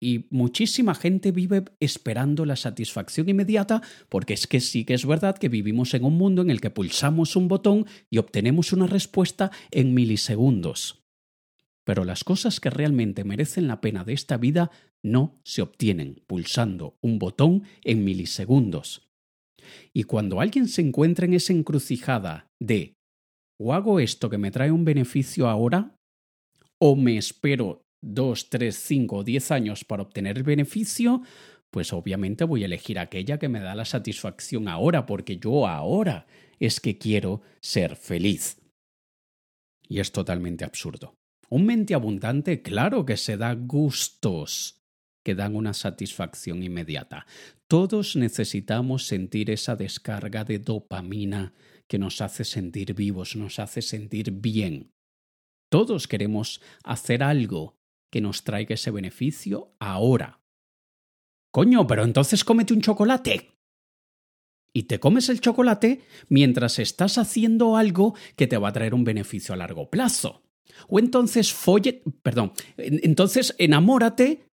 Y 0.00 0.24
muchísima 0.30 0.94
gente 0.94 1.32
vive 1.32 1.64
esperando 1.80 2.46
la 2.46 2.56
satisfacción 2.56 3.28
inmediata 3.28 3.82
porque 4.08 4.32
es 4.32 4.46
que 4.46 4.60
sí 4.60 4.86
que 4.86 4.94
es 4.94 5.04
verdad 5.04 5.36
que 5.36 5.50
vivimos 5.50 5.92
en 5.92 6.06
un 6.06 6.16
mundo 6.16 6.40
en 6.40 6.48
el 6.48 6.62
que 6.62 6.70
pulsamos 6.70 7.36
un 7.36 7.46
botón 7.46 7.84
y 8.08 8.16
obtenemos 8.16 8.72
una 8.72 8.86
respuesta 8.86 9.50
en 9.70 9.92
milisegundos. 9.92 11.04
Pero 11.84 12.04
las 12.04 12.24
cosas 12.24 12.58
que 12.58 12.70
realmente 12.70 13.24
merecen 13.24 13.66
la 13.66 13.82
pena 13.82 14.02
de 14.04 14.14
esta 14.14 14.38
vida 14.38 14.70
no 15.02 15.40
se 15.44 15.62
obtienen 15.62 16.22
pulsando 16.26 16.96
un 17.00 17.18
botón 17.18 17.64
en 17.82 18.04
milisegundos. 18.04 19.08
Y 19.92 20.04
cuando 20.04 20.40
alguien 20.40 20.68
se 20.68 20.82
encuentra 20.82 21.26
en 21.26 21.34
esa 21.34 21.52
encrucijada 21.52 22.46
de 22.60 22.94
o 23.62 23.74
hago 23.74 24.00
esto 24.00 24.30
que 24.30 24.38
me 24.38 24.50
trae 24.50 24.70
un 24.70 24.84
beneficio 24.84 25.46
ahora, 25.46 25.94
o 26.80 26.96
me 26.96 27.18
espero 27.18 27.82
dos, 28.02 28.48
tres, 28.48 28.76
cinco 28.76 29.16
o 29.16 29.24
diez 29.24 29.50
años 29.50 29.84
para 29.84 30.02
obtener 30.02 30.38
el 30.38 30.44
beneficio, 30.44 31.22
pues 31.70 31.92
obviamente 31.92 32.44
voy 32.44 32.62
a 32.62 32.66
elegir 32.66 32.98
aquella 32.98 33.38
que 33.38 33.50
me 33.50 33.60
da 33.60 33.74
la 33.74 33.84
satisfacción 33.84 34.66
ahora, 34.66 35.04
porque 35.04 35.36
yo 35.36 35.66
ahora 35.66 36.26
es 36.58 36.80
que 36.80 36.96
quiero 36.96 37.42
ser 37.60 37.96
feliz. 37.96 38.60
Y 39.86 40.00
es 40.00 40.10
totalmente 40.10 40.64
absurdo. 40.64 41.14
Un 41.50 41.66
mente 41.66 41.94
abundante, 41.94 42.62
claro 42.62 43.04
que 43.04 43.16
se 43.16 43.36
da 43.36 43.54
gustos 43.54 44.79
que 45.24 45.34
dan 45.34 45.56
una 45.56 45.74
satisfacción 45.74 46.62
inmediata. 46.62 47.26
Todos 47.68 48.16
necesitamos 48.16 49.06
sentir 49.06 49.50
esa 49.50 49.76
descarga 49.76 50.44
de 50.44 50.58
dopamina 50.58 51.52
que 51.88 51.98
nos 51.98 52.20
hace 52.20 52.44
sentir 52.44 52.94
vivos, 52.94 53.36
nos 53.36 53.58
hace 53.58 53.82
sentir 53.82 54.30
bien. 54.32 54.92
Todos 55.70 56.08
queremos 56.08 56.60
hacer 56.84 57.22
algo 57.22 57.76
que 58.10 58.20
nos 58.20 58.42
traiga 58.42 58.74
ese 58.74 58.90
beneficio 58.90 59.74
ahora. 59.78 60.40
Coño, 61.52 61.86
pero 61.86 62.04
entonces 62.04 62.44
cómete 62.44 62.74
un 62.74 62.80
chocolate. 62.80 63.50
Y 64.72 64.84
te 64.84 65.00
comes 65.00 65.28
el 65.28 65.40
chocolate 65.40 66.02
mientras 66.28 66.78
estás 66.78 67.18
haciendo 67.18 67.76
algo 67.76 68.14
que 68.36 68.46
te 68.46 68.56
va 68.56 68.68
a 68.68 68.72
traer 68.72 68.94
un 68.94 69.04
beneficio 69.04 69.52
a 69.54 69.56
largo 69.56 69.90
plazo. 69.90 70.42
O 70.88 70.98
entonces 70.98 71.52
folle, 71.52 72.02
perdón, 72.22 72.52
entonces 72.76 73.54
enamórate 73.58 74.49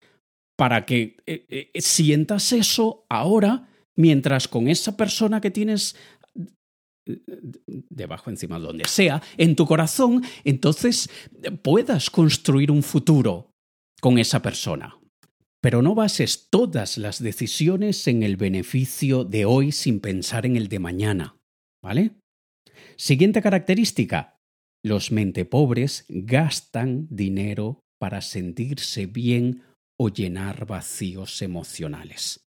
para 0.57 0.85
que 0.85 1.17
eh, 1.25 1.45
eh, 1.49 1.81
sientas 1.81 2.51
eso 2.51 3.05
ahora 3.09 3.69
mientras 3.95 4.47
con 4.47 4.67
esa 4.67 4.97
persona 4.97 5.39
que 5.39 5.51
tienes 5.51 5.95
eh, 7.05 7.19
debajo, 7.89 8.29
encima, 8.29 8.59
donde 8.59 8.85
sea, 8.85 9.21
en 9.37 9.55
tu 9.55 9.65
corazón, 9.65 10.23
entonces 10.43 11.09
puedas 11.61 12.09
construir 12.09 12.71
un 12.71 12.83
futuro 12.83 13.51
con 14.01 14.17
esa 14.17 14.41
persona. 14.41 14.99
Pero 15.61 15.81
no 15.81 15.95
bases 15.95 16.49
todas 16.49 16.97
las 16.97 17.21
decisiones 17.21 18.07
en 18.07 18.23
el 18.23 18.35
beneficio 18.35 19.23
de 19.23 19.45
hoy 19.45 19.71
sin 19.71 19.99
pensar 19.99 20.45
en 20.45 20.55
el 20.55 20.67
de 20.67 20.79
mañana. 20.79 21.37
¿Vale? 21.83 22.11
Siguiente 22.95 23.41
característica. 23.41 24.39
Los 24.83 25.11
mente 25.11 25.45
pobres 25.45 26.05
gastan 26.09 27.07
dinero 27.09 27.81
para 27.99 28.21
sentirse 28.21 29.07
bien 29.07 29.63
o 29.99 30.09
llenar 30.09 30.65
vacíos 30.65 31.41
emocionales. 31.41 32.45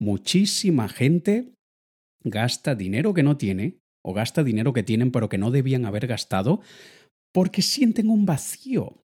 Muchísima 0.00 0.88
gente 0.88 1.54
gasta 2.24 2.74
dinero 2.74 3.14
que 3.14 3.22
no 3.22 3.36
tiene 3.36 3.78
o 4.04 4.14
gasta 4.14 4.42
dinero 4.42 4.72
que 4.72 4.82
tienen 4.82 5.12
pero 5.12 5.28
que 5.28 5.38
no 5.38 5.50
debían 5.50 5.84
haber 5.84 6.06
gastado 6.06 6.60
porque 7.32 7.62
sienten 7.62 8.10
un 8.10 8.26
vacío, 8.26 9.04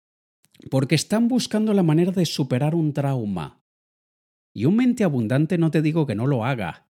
porque 0.70 0.94
están 0.94 1.28
buscando 1.28 1.74
la 1.74 1.82
manera 1.82 2.12
de 2.12 2.26
superar 2.26 2.74
un 2.74 2.92
trauma. 2.92 3.60
Y 4.54 4.64
un 4.64 4.76
mente 4.76 5.04
abundante 5.04 5.58
no 5.58 5.70
te 5.70 5.82
digo 5.82 6.06
que 6.06 6.14
no 6.14 6.26
lo 6.26 6.44
haga, 6.44 6.88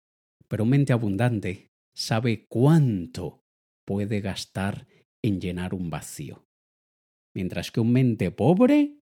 pero 0.47 0.63
un 0.63 0.69
mente 0.69 0.93
abundante 0.93 1.71
sabe 1.95 2.45
cuánto 2.47 3.41
puede 3.85 4.21
gastar 4.21 4.87
en 5.23 5.41
llenar 5.41 5.73
un 5.73 5.89
vacío. 5.89 6.45
Mientras 7.33 7.71
que 7.71 7.79
un 7.79 7.91
mente 7.91 8.31
pobre, 8.31 8.99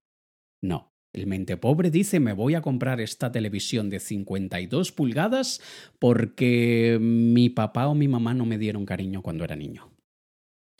no. 0.62 0.93
El 1.14 1.28
mente 1.28 1.56
pobre 1.56 1.92
dice 1.92 2.18
me 2.18 2.32
voy 2.32 2.56
a 2.56 2.60
comprar 2.60 3.00
esta 3.00 3.30
televisión 3.30 3.88
de 3.88 4.00
52 4.00 4.90
pulgadas 4.90 5.60
porque 6.00 6.98
mi 7.00 7.50
papá 7.50 7.86
o 7.86 7.94
mi 7.94 8.08
mamá 8.08 8.34
no 8.34 8.44
me 8.44 8.58
dieron 8.58 8.84
cariño 8.84 9.22
cuando 9.22 9.44
era 9.44 9.54
niño. 9.54 9.92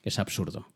Es 0.03 0.19
absurdo. 0.19 0.67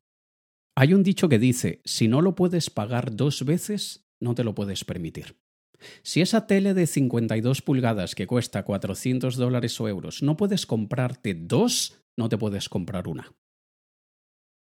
Hay 0.77 0.95
un 0.95 1.03
dicho 1.03 1.29
que 1.29 1.41
dice, 1.41 1.83
si 1.85 2.07
no 2.07 2.23
lo 2.23 2.37
puedes 2.37 2.71
pagar 2.71 3.17
dos 3.17 3.45
veces, 3.45 4.07
no 4.21 4.37
te 4.37 4.45
lo 4.45 4.55
puedes 4.55 4.85
permitir. 4.85 5.37
Si 6.03 6.21
esa 6.21 6.47
tele 6.47 6.73
de 6.73 6.87
52 6.87 7.61
pulgadas 7.63 8.15
que 8.15 8.29
cuesta 8.29 8.63
400 8.63 9.37
dólares 9.37 9.81
o 9.81 9.89
euros 9.89 10.23
no 10.23 10.37
puedes 10.37 10.67
comprarte 10.67 11.35
dos, 11.35 12.01
no 12.17 12.29
te 12.29 12.39
puedes 12.39 12.69
comprar 12.69 13.09
una. 13.09 13.35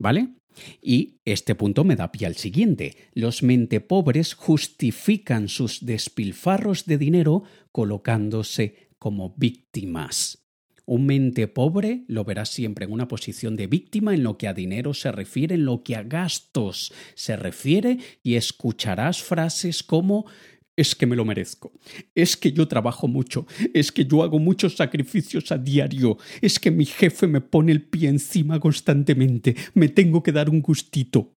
¿Vale? 0.04 0.34
Y 0.82 1.22
este 1.24 1.56
punto 1.56 1.86
me 1.86 1.96
da 1.96 2.12
pie 2.12 2.28
al 2.28 2.36
siguiente. 2.36 2.98
Los 3.14 3.42
mentepobres 3.42 4.34
justifican 4.34 5.48
sus 5.48 5.86
despilfarros 5.86 6.86
de 6.86 6.98
dinero 6.98 7.44
colocándose 7.72 8.90
como 9.00 9.34
víctimas. 9.38 10.44
Un 10.86 11.06
mente 11.06 11.48
pobre 11.48 12.04
lo 12.10 12.26
verá 12.26 12.44
siempre 12.44 12.84
en 12.84 12.92
una 12.92 13.08
posición 13.08 13.56
de 13.56 13.68
víctima 13.68 14.14
en 14.14 14.24
lo 14.24 14.38
que 14.38 14.50
a 14.50 14.54
dinero 14.54 14.94
se 14.94 15.14
refiere, 15.14 15.56
en 15.56 15.64
lo 15.64 15.84
que 15.84 15.96
a 15.96 16.04
gastos 16.04 16.92
se 17.16 17.38
refiere, 17.38 18.00
y 18.22 18.36
escucharás 18.36 19.24
frases 19.24 19.84
como 19.84 20.26
es 20.76 20.96
que 20.96 21.06
me 21.06 21.16
lo 21.16 21.26
merezco, 21.26 21.72
es 22.16 22.36
que 22.36 22.52
yo 22.52 22.68
trabajo 22.68 23.08
mucho, 23.08 23.46
es 23.74 23.92
que 23.92 24.06
yo 24.06 24.24
hago 24.24 24.40
muchos 24.40 24.76
sacrificios 24.76 25.52
a 25.52 25.58
diario, 25.58 26.18
es 26.42 26.60
que 26.60 26.72
mi 26.72 26.86
jefe 26.86 27.28
me 27.28 27.42
pone 27.42 27.72
el 27.72 27.88
pie 27.88 28.10
encima 28.10 28.60
constantemente, 28.60 29.56
me 29.74 29.90
tengo 29.90 30.24
que 30.24 30.32
dar 30.32 30.50
un 30.50 30.62
gustito. 30.62 31.36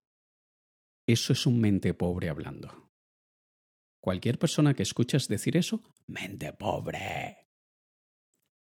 Eso 1.07 1.33
es 1.33 1.46
un 1.46 1.61
mente 1.61 1.94
pobre 1.94 2.29
hablando. 2.29 2.90
Cualquier 4.03 4.38
persona 4.38 4.75
que 4.75 4.83
escuches 4.83 5.29
decir 5.29 5.57
eso, 5.57 5.83
mente 6.07 6.53
pobre. 6.53 7.46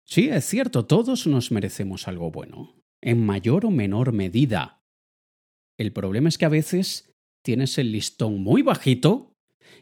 Sí, 0.05 0.29
es 0.29 0.45
cierto, 0.45 0.85
todos 0.85 1.25
nos 1.25 1.51
merecemos 1.51 2.07
algo 2.07 2.31
bueno, 2.31 2.75
en 3.01 3.25
mayor 3.25 3.65
o 3.65 3.71
menor 3.71 4.11
medida. 4.11 4.83
El 5.77 5.91
problema 5.93 6.29
es 6.29 6.37
que 6.37 6.45
a 6.45 6.49
veces 6.49 7.11
tienes 7.43 7.77
el 7.77 7.91
listón 7.91 8.41
muy 8.41 8.61
bajito 8.61 9.34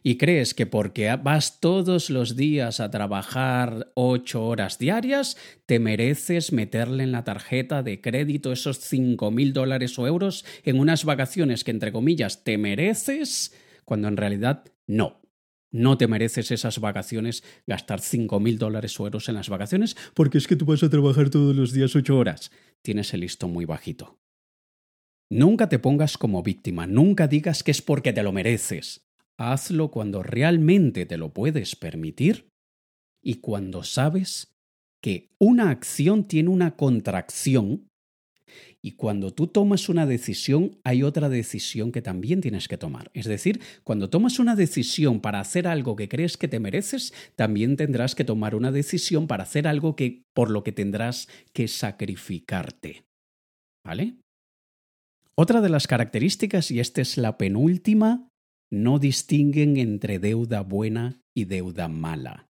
y 0.04 0.18
crees 0.18 0.54
que 0.54 0.66
porque 0.66 1.16
vas 1.16 1.60
todos 1.60 2.10
los 2.10 2.36
días 2.36 2.80
a 2.80 2.92
trabajar 2.92 3.92
ocho 3.96 4.46
horas 4.46 4.78
diarias, 4.78 5.38
te 5.66 5.80
mereces 5.80 6.52
meterle 6.52 7.04
en 7.04 7.14
la 7.14 7.24
tarjeta 7.24 7.84
de 7.84 8.02
crédito 8.02 8.52
esos 8.52 8.80
cinco 8.80 9.32
mil 9.32 9.54
dólares 9.54 9.98
o 9.98 10.06
euros 10.06 10.46
en 10.64 10.80
unas 10.80 11.06
vacaciones 11.06 11.64
que, 11.64 11.72
entre 11.72 11.92
comillas, 11.92 12.44
te 12.44 12.58
mereces, 12.58 13.56
cuando 13.86 14.08
en 14.10 14.18
realidad 14.18 14.66
no. 14.88 15.22
No 15.72 15.98
te 15.98 16.08
mereces 16.08 16.52
esas 16.52 16.80
vacaciones, 16.80 17.44
gastar 17.66 18.00
cinco 18.00 18.40
mil 18.40 18.60
dólares 18.60 19.00
o 19.00 19.06
euros 19.06 19.28
en 19.30 19.36
las 19.36 19.50
vacaciones, 19.50 19.96
porque 20.14 20.38
es 20.38 20.48
que 20.48 20.56
tú 20.56 20.66
vas 20.66 20.84
a 20.84 20.90
trabajar 20.90 21.30
todos 21.30 21.56
los 21.56 21.72
días 21.72 21.96
ocho 21.96 22.18
horas. 22.18 22.52
Tienes 22.84 23.14
el 23.14 23.22
listo 23.22 23.48
muy 23.48 23.66
bajito. 23.66 24.20
Nunca 25.32 25.70
te 25.70 25.80
pongas 25.80 26.18
como 26.18 26.44
víctima, 26.44 26.86
nunca 26.86 27.28
digas 27.28 27.64
que 27.64 27.72
es 27.72 27.82
porque 27.82 28.14
te 28.14 28.22
lo 28.22 28.32
mereces 28.32 29.08
hazlo 29.38 29.92
cuando 29.92 30.24
realmente 30.24 31.06
te 31.06 31.18
lo 31.18 31.34
puedes 31.34 31.76
permitir 31.76 32.48
y 33.24 33.36
cuando 33.36 33.84
sabes 33.84 34.54
que 35.02 35.30
una 35.40 35.70
acción 35.70 36.28
tiene 36.28 36.50
una 36.50 36.76
contracción 36.76 37.88
y 38.82 38.92
cuando 38.92 39.34
tú 39.34 39.48
tomas 39.48 39.88
una 39.90 40.06
decisión 40.06 40.78
hay 40.84 41.04
otra 41.04 41.30
decisión 41.30 41.92
que 41.92 42.02
también 42.02 42.42
tienes 42.42 42.68
que 42.68 42.78
tomar. 42.78 43.10
Es 43.14 43.26
decir, 43.26 43.62
cuando 43.84 44.10
tomas 44.10 44.40
una 44.40 44.56
decisión 44.56 45.22
para 45.22 45.40
hacer 45.40 45.68
algo 45.68 45.96
que 45.96 46.10
crees 46.10 46.38
que 46.38 46.50
te 46.50 46.60
mereces, 46.60 47.14
también 47.36 47.78
tendrás 47.78 48.14
que 48.14 48.26
tomar 48.26 48.56
una 48.56 48.72
decisión 48.72 49.28
para 49.28 49.44
hacer 49.44 49.68
algo 49.68 49.96
que 49.96 50.24
por 50.34 50.50
lo 50.50 50.64
que 50.64 50.74
tendrás 50.74 51.30
que 51.54 51.68
sacrificarte. 51.68 53.04
¿Vale? 53.86 54.16
Otra 55.36 55.62
de 55.62 55.70
las 55.70 55.88
características, 55.88 56.70
y 56.70 56.80
esta 56.80 57.02
es 57.02 57.18
la 57.18 57.38
penúltima, 57.38 58.28
no 58.74 58.98
distinguen 58.98 59.78
entre 59.78 60.18
deuda 60.18 60.62
buena 60.62 61.22
y 61.36 61.46
deuda 61.46 61.88
mala. 61.88 62.48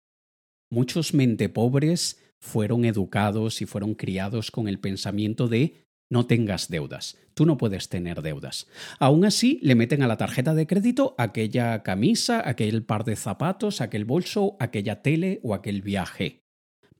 Muchos 0.71 1.15
mentepobres 1.15 2.23
fueron 2.41 2.85
educados 2.85 3.61
y 3.61 3.67
fueron 3.67 3.95
criados 3.95 4.53
con 4.53 4.69
el 4.69 4.79
pensamiento 4.79 5.49
de 5.49 5.85
no 6.09 6.27
tengas 6.27 6.69
deudas, 6.69 7.19
tú 7.35 7.45
no 7.45 7.57
puedes 7.59 7.89
tener 7.89 8.23
deudas. 8.23 8.69
Aún 9.01 9.25
así, 9.25 9.59
le 9.63 9.75
meten 9.75 10.03
a 10.03 10.07
la 10.07 10.17
tarjeta 10.17 10.55
de 10.55 10.69
crédito 10.69 11.17
aquella 11.19 11.83
camisa, 11.83 12.49
aquel 12.49 12.85
par 12.85 13.05
de 13.05 13.17
zapatos, 13.17 13.81
aquel 13.81 14.05
bolso, 14.05 14.57
aquella 14.61 15.03
tele 15.03 15.41
o 15.43 15.55
aquel 15.55 15.83
viaje 15.83 16.42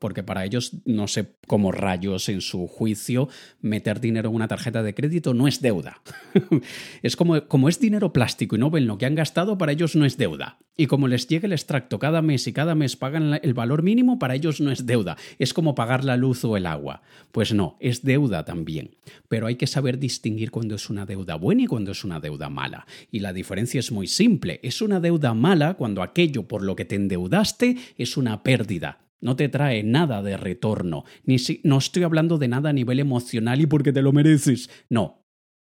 porque 0.03 0.25
para 0.25 0.45
ellos 0.45 0.73
no 0.85 1.07
sé 1.07 1.37
cómo 1.47 1.71
rayos 1.71 2.29
en 2.29 2.41
su 2.41 2.67
juicio 2.67 3.29
meter 3.61 4.01
dinero 4.01 4.31
en 4.31 4.35
una 4.35 4.49
tarjeta 4.49 4.83
de 4.83 4.95
crédito 4.95 5.33
no 5.33 5.47
es 5.47 5.63
deuda. 5.63 6.03
es 7.05 7.15
como, 7.15 7.47
como 7.47 7.69
es 7.69 7.79
dinero 7.79 8.13
plástico 8.13 8.57
y 8.57 8.59
no 8.59 8.69
ven 8.69 8.89
lo 8.89 8.99
que 8.99 9.07
han 9.07 9.15
gastado, 9.15 9.59
para 9.59 9.71
ellos 9.71 9.95
no 9.95 10.05
es 10.05 10.17
deuda. 10.17 10.59
Y 10.77 10.89
como 10.89 11.07
les 11.07 11.29
llega 11.29 11.47
el 11.47 11.53
extracto 11.53 12.01
cada 12.01 12.21
mes 12.21 12.49
y 12.49 12.53
cada 12.53 12.75
mes 12.75 12.97
pagan 12.97 13.39
el 13.41 13.55
valor 13.55 13.85
mínimo, 13.85 14.19
para 14.19 14.35
ellos 14.35 14.61
no 14.61 14.73
es 14.73 14.87
deuda. 14.87 15.17
Es 15.39 15.55
como 15.55 15.77
pagar 15.77 16.03
la 16.03 16.17
luz 16.17 16.45
o 16.45 16.57
el 16.57 16.67
agua. 16.67 17.03
Pues 17.31 17.55
no, 17.55 17.77
es 17.79 18.03
deuda 18.03 18.45
también. 18.45 18.97
Pero 19.29 19.47
hay 19.47 19.55
que 19.55 19.69
saber 19.69 20.01
distinguir 20.01 20.51
cuando 20.51 20.75
es 20.75 20.91
una 20.91 21.07
deuda 21.07 21.37
buena 21.37 21.63
y 21.63 21.67
cuando 21.67 21.93
es 21.93 22.03
una 22.03 22.19
deuda 22.19 22.49
mala. 22.49 22.89
Y 23.13 23.21
la 23.21 23.33
diferencia 23.33 23.79
es 23.79 23.93
muy 23.93 24.09
simple. 24.09 24.59
Es 24.65 24.83
una 24.83 24.99
deuda 24.99 25.33
mala 25.33 25.75
cuando 25.75 26.03
aquello 26.03 26.49
por 26.49 26.65
lo 26.65 26.75
que 26.75 26.87
te 26.87 26.97
endeudaste 26.97 27.77
es 27.97 28.17
una 28.17 28.43
pérdida 28.43 28.99
no 29.23 29.37
te 29.37 29.49
trae 29.49 29.83
nada 29.83 30.23
de 30.23 30.37
retorno, 30.37 31.05
ni 31.25 31.39
si, 31.39 31.61
no 31.65 31.79
estoy 31.79 32.03
hablando 32.03 32.37
de 32.37 32.49
nada 32.49 32.71
a 32.71 32.75
nivel 32.75 33.01
emocional 33.01 33.61
y 33.61 33.67
porque 33.67 33.93
te 33.93 34.03
lo 34.03 34.13
mereces, 34.13 34.69
no, 34.91 35.25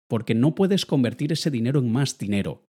porque 0.07 0.35
no 0.35 0.53
puedes 0.53 0.85
convertir 0.85 1.31
ese 1.31 1.49
dinero 1.49 1.79
en 1.79 1.91
más 1.91 2.17
dinero. 2.17 2.67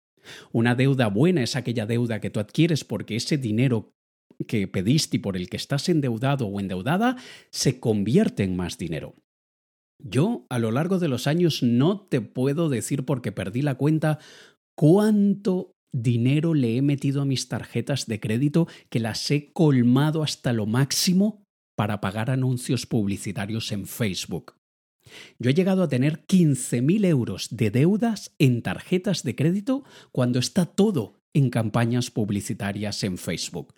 Una 0.52 0.76
deuda 0.76 1.08
buena 1.08 1.44
es 1.44 1.56
aquella 1.56 1.86
deuda 1.86 2.20
que 2.20 2.30
tú 2.30 2.40
adquieres 2.40 2.84
porque 2.84 3.16
ese 3.16 3.38
dinero 3.38 3.94
que 4.48 4.68
pediste 4.68 5.18
y 5.18 5.20
por 5.20 5.36
el 5.36 5.50
que 5.50 5.58
estás 5.58 5.90
endeudado 5.90 6.48
o 6.48 6.60
endeudada 6.60 7.18
se 7.52 7.80
convierte 7.80 8.44
en 8.44 8.56
más 8.56 8.78
dinero. 8.78 9.16
Yo, 10.02 10.46
a 10.50 10.60
lo 10.60 10.72
largo 10.72 10.98
de 10.98 11.10
los 11.10 11.28
años, 11.28 11.62
no 11.62 12.00
te 12.00 12.22
puedo 12.22 12.70
decir 12.70 13.04
porque 13.04 13.34
perdí 13.34 13.62
la 13.62 13.76
cuenta 13.76 14.20
cuánto 14.76 15.74
dinero 15.92 16.54
le 16.54 16.78
he 16.78 16.82
metido 16.82 17.22
a 17.22 17.26
mis 17.26 17.48
tarjetas 17.48 18.06
de 18.06 18.20
crédito 18.20 18.68
que 18.90 19.00
las 19.00 19.30
he 19.32 19.52
colmado 19.52 20.24
hasta 20.24 20.54
lo 20.54 20.66
máximo 20.66 21.44
para 21.76 22.02
pagar 22.02 22.30
anuncios 22.30 22.86
publicitarios 22.86 23.72
en 23.72 23.88
Facebook. 23.88 24.56
Yo 25.40 25.50
he 25.50 25.54
llegado 25.54 25.84
a 25.84 25.90
tener 25.90 26.26
15.000 26.28 27.06
euros 27.06 27.48
de 27.52 27.72
deudas 27.72 28.36
en 28.38 28.62
tarjetas 28.62 29.24
de 29.24 29.36
crédito 29.36 29.84
cuando 30.12 30.40
está 30.40 30.66
todo 30.66 31.20
en 31.34 31.50
campañas 31.50 32.12
publicitarias 32.12 33.04
en 33.04 33.18
Facebook. 33.18 33.74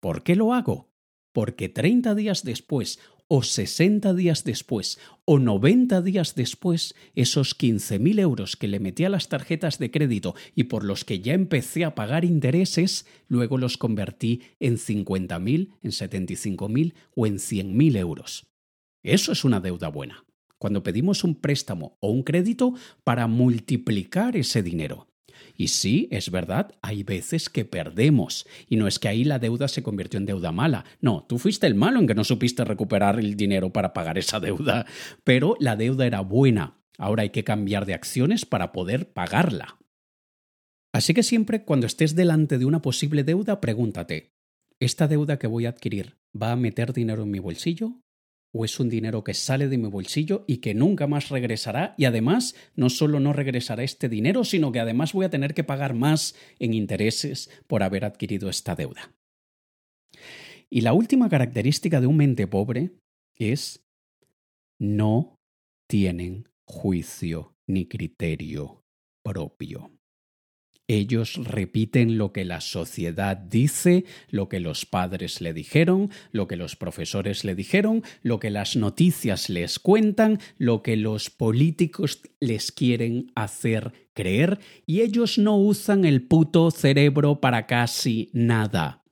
¿Por 0.00 0.22
qué 0.22 0.36
lo 0.36 0.54
hago? 0.54 0.90
Porque 1.32 1.68
30 1.68 2.14
días 2.14 2.44
después 2.44 2.98
o 3.28 3.42
60 3.42 4.14
días 4.14 4.44
después 4.44 4.98
o 5.24 5.38
90 5.38 6.02
días 6.02 6.34
después, 6.34 6.94
esos 7.14 7.58
15.000 7.58 8.20
euros 8.20 8.56
que 8.56 8.68
le 8.68 8.80
metí 8.80 9.04
a 9.04 9.08
las 9.08 9.28
tarjetas 9.28 9.78
de 9.78 9.90
crédito 9.90 10.34
y 10.54 10.64
por 10.64 10.84
los 10.84 11.04
que 11.04 11.20
ya 11.20 11.32
empecé 11.32 11.84
a 11.84 11.94
pagar 11.94 12.24
intereses, 12.24 13.06
luego 13.28 13.58
los 13.58 13.78
convertí 13.78 14.42
en 14.60 14.76
50.000, 14.76 15.70
en 15.82 15.90
75.000 15.90 16.94
o 17.14 17.26
en 17.26 17.36
100.000 17.36 17.96
euros. 17.96 18.46
Eso 19.02 19.32
es 19.32 19.44
una 19.44 19.60
deuda 19.60 19.88
buena. 19.88 20.24
Cuando 20.58 20.82
pedimos 20.82 21.24
un 21.24 21.34
préstamo 21.34 21.96
o 22.00 22.10
un 22.10 22.22
crédito 22.22 22.74
para 23.02 23.26
multiplicar 23.26 24.36
ese 24.36 24.62
dinero. 24.62 25.08
Y 25.56 25.68
sí, 25.68 26.08
es 26.10 26.30
verdad, 26.30 26.74
hay 26.82 27.02
veces 27.02 27.48
que 27.48 27.64
perdemos. 27.64 28.46
Y 28.68 28.76
no 28.76 28.86
es 28.86 28.98
que 28.98 29.08
ahí 29.08 29.24
la 29.24 29.38
deuda 29.38 29.68
se 29.68 29.82
convirtió 29.82 30.18
en 30.18 30.26
deuda 30.26 30.52
mala. 30.52 30.84
No, 31.00 31.24
tú 31.28 31.38
fuiste 31.38 31.66
el 31.66 31.74
malo 31.74 32.00
en 32.00 32.06
que 32.06 32.14
no 32.14 32.24
supiste 32.24 32.64
recuperar 32.64 33.18
el 33.18 33.36
dinero 33.36 33.72
para 33.72 33.92
pagar 33.92 34.18
esa 34.18 34.40
deuda. 34.40 34.86
Pero 35.24 35.56
la 35.60 35.76
deuda 35.76 36.06
era 36.06 36.20
buena. 36.20 36.78
Ahora 36.98 37.22
hay 37.22 37.30
que 37.30 37.44
cambiar 37.44 37.86
de 37.86 37.94
acciones 37.94 38.46
para 38.46 38.72
poder 38.72 39.12
pagarla. 39.12 39.78
Así 40.92 41.12
que 41.12 41.24
siempre 41.24 41.64
cuando 41.64 41.86
estés 41.86 42.14
delante 42.14 42.56
de 42.56 42.66
una 42.66 42.80
posible 42.80 43.24
deuda, 43.24 43.60
pregúntate, 43.60 44.32
¿esta 44.78 45.08
deuda 45.08 45.38
que 45.38 45.48
voy 45.48 45.66
a 45.66 45.70
adquirir 45.70 46.16
va 46.40 46.52
a 46.52 46.56
meter 46.56 46.92
dinero 46.92 47.24
en 47.24 47.32
mi 47.32 47.40
bolsillo 47.40 48.03
o 48.56 48.64
es 48.64 48.78
un 48.78 48.88
dinero 48.88 49.24
que 49.24 49.34
sale 49.34 49.68
de 49.68 49.76
mi 49.76 49.88
bolsillo 49.88 50.44
y 50.46 50.58
que 50.58 50.74
nunca 50.74 51.08
más 51.08 51.28
regresará 51.28 51.94
y 51.98 52.04
además 52.04 52.54
no 52.76 52.88
solo 52.88 53.18
no 53.18 53.32
regresará 53.32 53.82
este 53.82 54.08
dinero, 54.08 54.44
sino 54.44 54.70
que 54.70 54.78
además 54.78 55.12
voy 55.12 55.26
a 55.26 55.30
tener 55.30 55.54
que 55.54 55.64
pagar 55.64 55.92
más 55.92 56.36
en 56.60 56.72
intereses 56.72 57.50
por 57.66 57.82
haber 57.82 58.04
adquirido 58.04 58.48
esta 58.48 58.76
deuda. 58.76 59.12
Y 60.70 60.82
la 60.82 60.92
última 60.92 61.28
característica 61.28 62.00
de 62.00 62.06
un 62.06 62.16
mente 62.16 62.46
pobre 62.46 62.92
es 63.36 63.84
no 64.78 65.36
tienen 65.88 66.48
juicio 66.64 67.56
ni 67.66 67.86
criterio 67.86 68.84
propio. 69.24 69.90
Ellos 70.86 71.36
repiten 71.42 72.18
lo 72.18 72.32
que 72.32 72.44
la 72.44 72.60
sociedad 72.60 73.36
dice, 73.36 74.04
lo 74.28 74.50
que 74.50 74.60
los 74.60 74.84
padres 74.84 75.40
le 75.40 75.54
dijeron, 75.54 76.10
lo 76.30 76.46
que 76.46 76.56
los 76.56 76.76
profesores 76.76 77.44
le 77.44 77.54
dijeron, 77.54 78.02
lo 78.22 78.38
que 78.38 78.50
las 78.50 78.76
noticias 78.76 79.48
les 79.48 79.78
cuentan, 79.78 80.40
lo 80.58 80.82
que 80.82 80.96
los 80.96 81.30
políticos 81.30 82.20
les 82.40 82.70
quieren 82.70 83.32
hacer 83.34 83.92
creer, 84.12 84.58
y 84.86 85.00
ellos 85.00 85.38
no 85.38 85.56
usan 85.56 86.04
el 86.04 86.22
puto 86.22 86.70
cerebro 86.70 87.40
para 87.40 87.66
casi 87.66 88.30
nada 88.32 89.03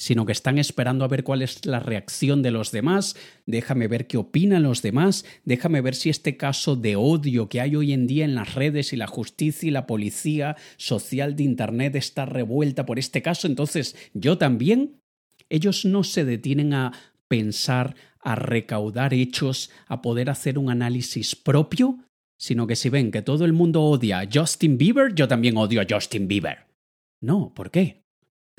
sino 0.00 0.24
que 0.24 0.32
están 0.32 0.56
esperando 0.56 1.04
a 1.04 1.08
ver 1.08 1.24
cuál 1.24 1.42
es 1.42 1.66
la 1.66 1.78
reacción 1.78 2.40
de 2.40 2.50
los 2.50 2.72
demás, 2.72 3.16
déjame 3.44 3.86
ver 3.86 4.06
qué 4.06 4.16
opinan 4.16 4.62
los 4.62 4.80
demás, 4.80 5.26
déjame 5.44 5.82
ver 5.82 5.94
si 5.94 6.08
este 6.08 6.38
caso 6.38 6.74
de 6.74 6.96
odio 6.96 7.50
que 7.50 7.60
hay 7.60 7.76
hoy 7.76 7.92
en 7.92 8.06
día 8.06 8.24
en 8.24 8.34
las 8.34 8.54
redes 8.54 8.94
y 8.94 8.96
la 8.96 9.06
justicia 9.06 9.68
y 9.68 9.70
la 9.70 9.86
policía 9.86 10.56
social 10.78 11.36
de 11.36 11.42
Internet 11.42 11.96
está 11.96 12.24
revuelta 12.24 12.86
por 12.86 12.98
este 12.98 13.20
caso, 13.20 13.46
entonces 13.46 13.94
yo 14.14 14.38
también, 14.38 15.02
ellos 15.50 15.84
no 15.84 16.02
se 16.02 16.24
detienen 16.24 16.72
a 16.72 16.92
pensar, 17.28 17.94
a 18.20 18.36
recaudar 18.36 19.12
hechos, 19.12 19.70
a 19.86 20.00
poder 20.00 20.30
hacer 20.30 20.56
un 20.56 20.70
análisis 20.70 21.36
propio, 21.36 21.98
sino 22.38 22.66
que 22.66 22.74
si 22.74 22.88
ven 22.88 23.10
que 23.10 23.20
todo 23.20 23.44
el 23.44 23.52
mundo 23.52 23.82
odia 23.82 24.20
a 24.20 24.28
Justin 24.32 24.78
Bieber, 24.78 25.14
yo 25.14 25.28
también 25.28 25.58
odio 25.58 25.82
a 25.82 25.86
Justin 25.86 26.26
Bieber. 26.26 26.60
No, 27.20 27.52
¿por 27.54 27.70
qué? 27.70 27.99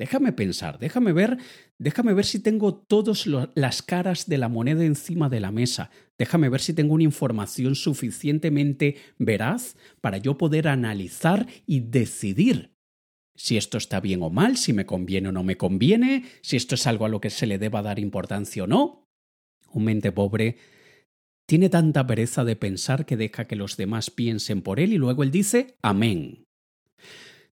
Déjame 0.02 0.32
pensar, 0.32 0.80
déjame 0.80 1.12
ver, 1.12 1.38
déjame 1.78 2.12
ver 2.12 2.24
si 2.24 2.40
tengo 2.40 2.74
todas 2.74 3.24
las 3.54 3.82
caras 3.82 4.26
de 4.26 4.36
la 4.36 4.48
moneda 4.48 4.84
encima 4.84 5.28
de 5.28 5.38
la 5.38 5.52
mesa. 5.52 5.90
Déjame 6.18 6.48
ver 6.48 6.60
si 6.60 6.74
tengo 6.74 6.94
una 6.94 7.04
información 7.04 7.76
suficientemente 7.76 8.96
veraz 9.18 9.76
para 10.00 10.18
yo 10.18 10.36
poder 10.36 10.66
analizar 10.66 11.46
y 11.68 11.78
decidir 11.78 12.72
si 13.36 13.56
esto 13.56 13.78
está 13.78 14.00
bien 14.00 14.24
o 14.24 14.30
mal, 14.30 14.56
si 14.56 14.72
me 14.72 14.86
conviene 14.86 15.28
o 15.28 15.32
no 15.32 15.44
me 15.44 15.56
conviene, 15.56 16.24
si 16.40 16.56
esto 16.56 16.74
es 16.74 16.88
algo 16.88 17.04
a 17.04 17.08
lo 17.08 17.20
que 17.20 17.30
se 17.30 17.46
le 17.46 17.58
deba 17.58 17.80
dar 17.80 18.00
importancia 18.00 18.64
o 18.64 18.66
no. 18.66 19.08
Un 19.70 19.84
mente 19.84 20.10
pobre 20.10 20.56
tiene 21.46 21.68
tanta 21.68 22.04
pereza 22.08 22.44
de 22.44 22.56
pensar 22.56 23.06
que 23.06 23.16
deja 23.16 23.46
que 23.46 23.54
los 23.54 23.76
demás 23.76 24.10
piensen 24.10 24.62
por 24.62 24.80
él 24.80 24.94
y 24.94 24.98
luego 24.98 25.22
él 25.22 25.30
dice 25.30 25.76
amén. 25.80 26.44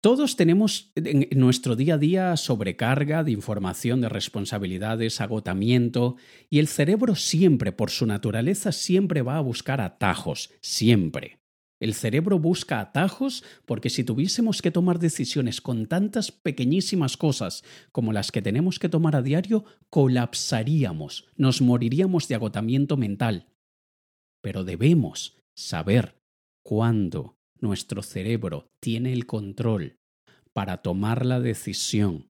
Todos 0.03 0.35
tenemos 0.35 0.91
en 0.95 1.29
nuestro 1.39 1.77
día 1.77 1.93
a 1.93 1.97
día 1.97 2.35
sobrecarga 2.35 3.23
de 3.23 3.31
información, 3.31 4.01
de 4.01 4.09
responsabilidades, 4.09 5.21
agotamiento, 5.21 6.17
y 6.49 6.59
el 6.59 6.67
cerebro 6.67 7.15
siempre, 7.15 7.71
por 7.71 7.89
su 7.89 8.05
naturaleza, 8.05 8.73
siempre 8.73 9.21
va 9.21 9.37
a 9.37 9.41
buscar 9.41 9.79
atajos, 9.79 10.51
siempre. 10.59 11.39
El 11.79 11.93
cerebro 11.93 12.37
busca 12.37 12.81
atajos 12.81 13.45
porque 13.65 13.89
si 13.89 14.03
tuviésemos 14.03 14.61
que 14.61 14.71
tomar 14.71 14.99
decisiones 14.99 15.61
con 15.61 15.85
tantas 15.85 16.33
pequeñísimas 16.33 17.15
cosas 17.15 17.63
como 17.93 18.11
las 18.11 18.29
que 18.33 18.41
tenemos 18.41 18.79
que 18.79 18.89
tomar 18.89 19.15
a 19.15 19.21
diario, 19.21 19.63
colapsaríamos, 19.89 21.29
nos 21.37 21.61
moriríamos 21.61 22.27
de 22.27 22.35
agotamiento 22.35 22.97
mental. 22.97 23.47
Pero 24.41 24.65
debemos 24.65 25.37
saber 25.55 26.17
cuándo 26.61 27.37
nuestro 27.63 28.03
cerebro 28.03 28.69
tiene 28.81 29.13
el 29.13 29.25
control 29.25 29.95
para 30.51 30.83
tomar 30.83 31.25
la 31.25 31.39
decisión 31.39 32.27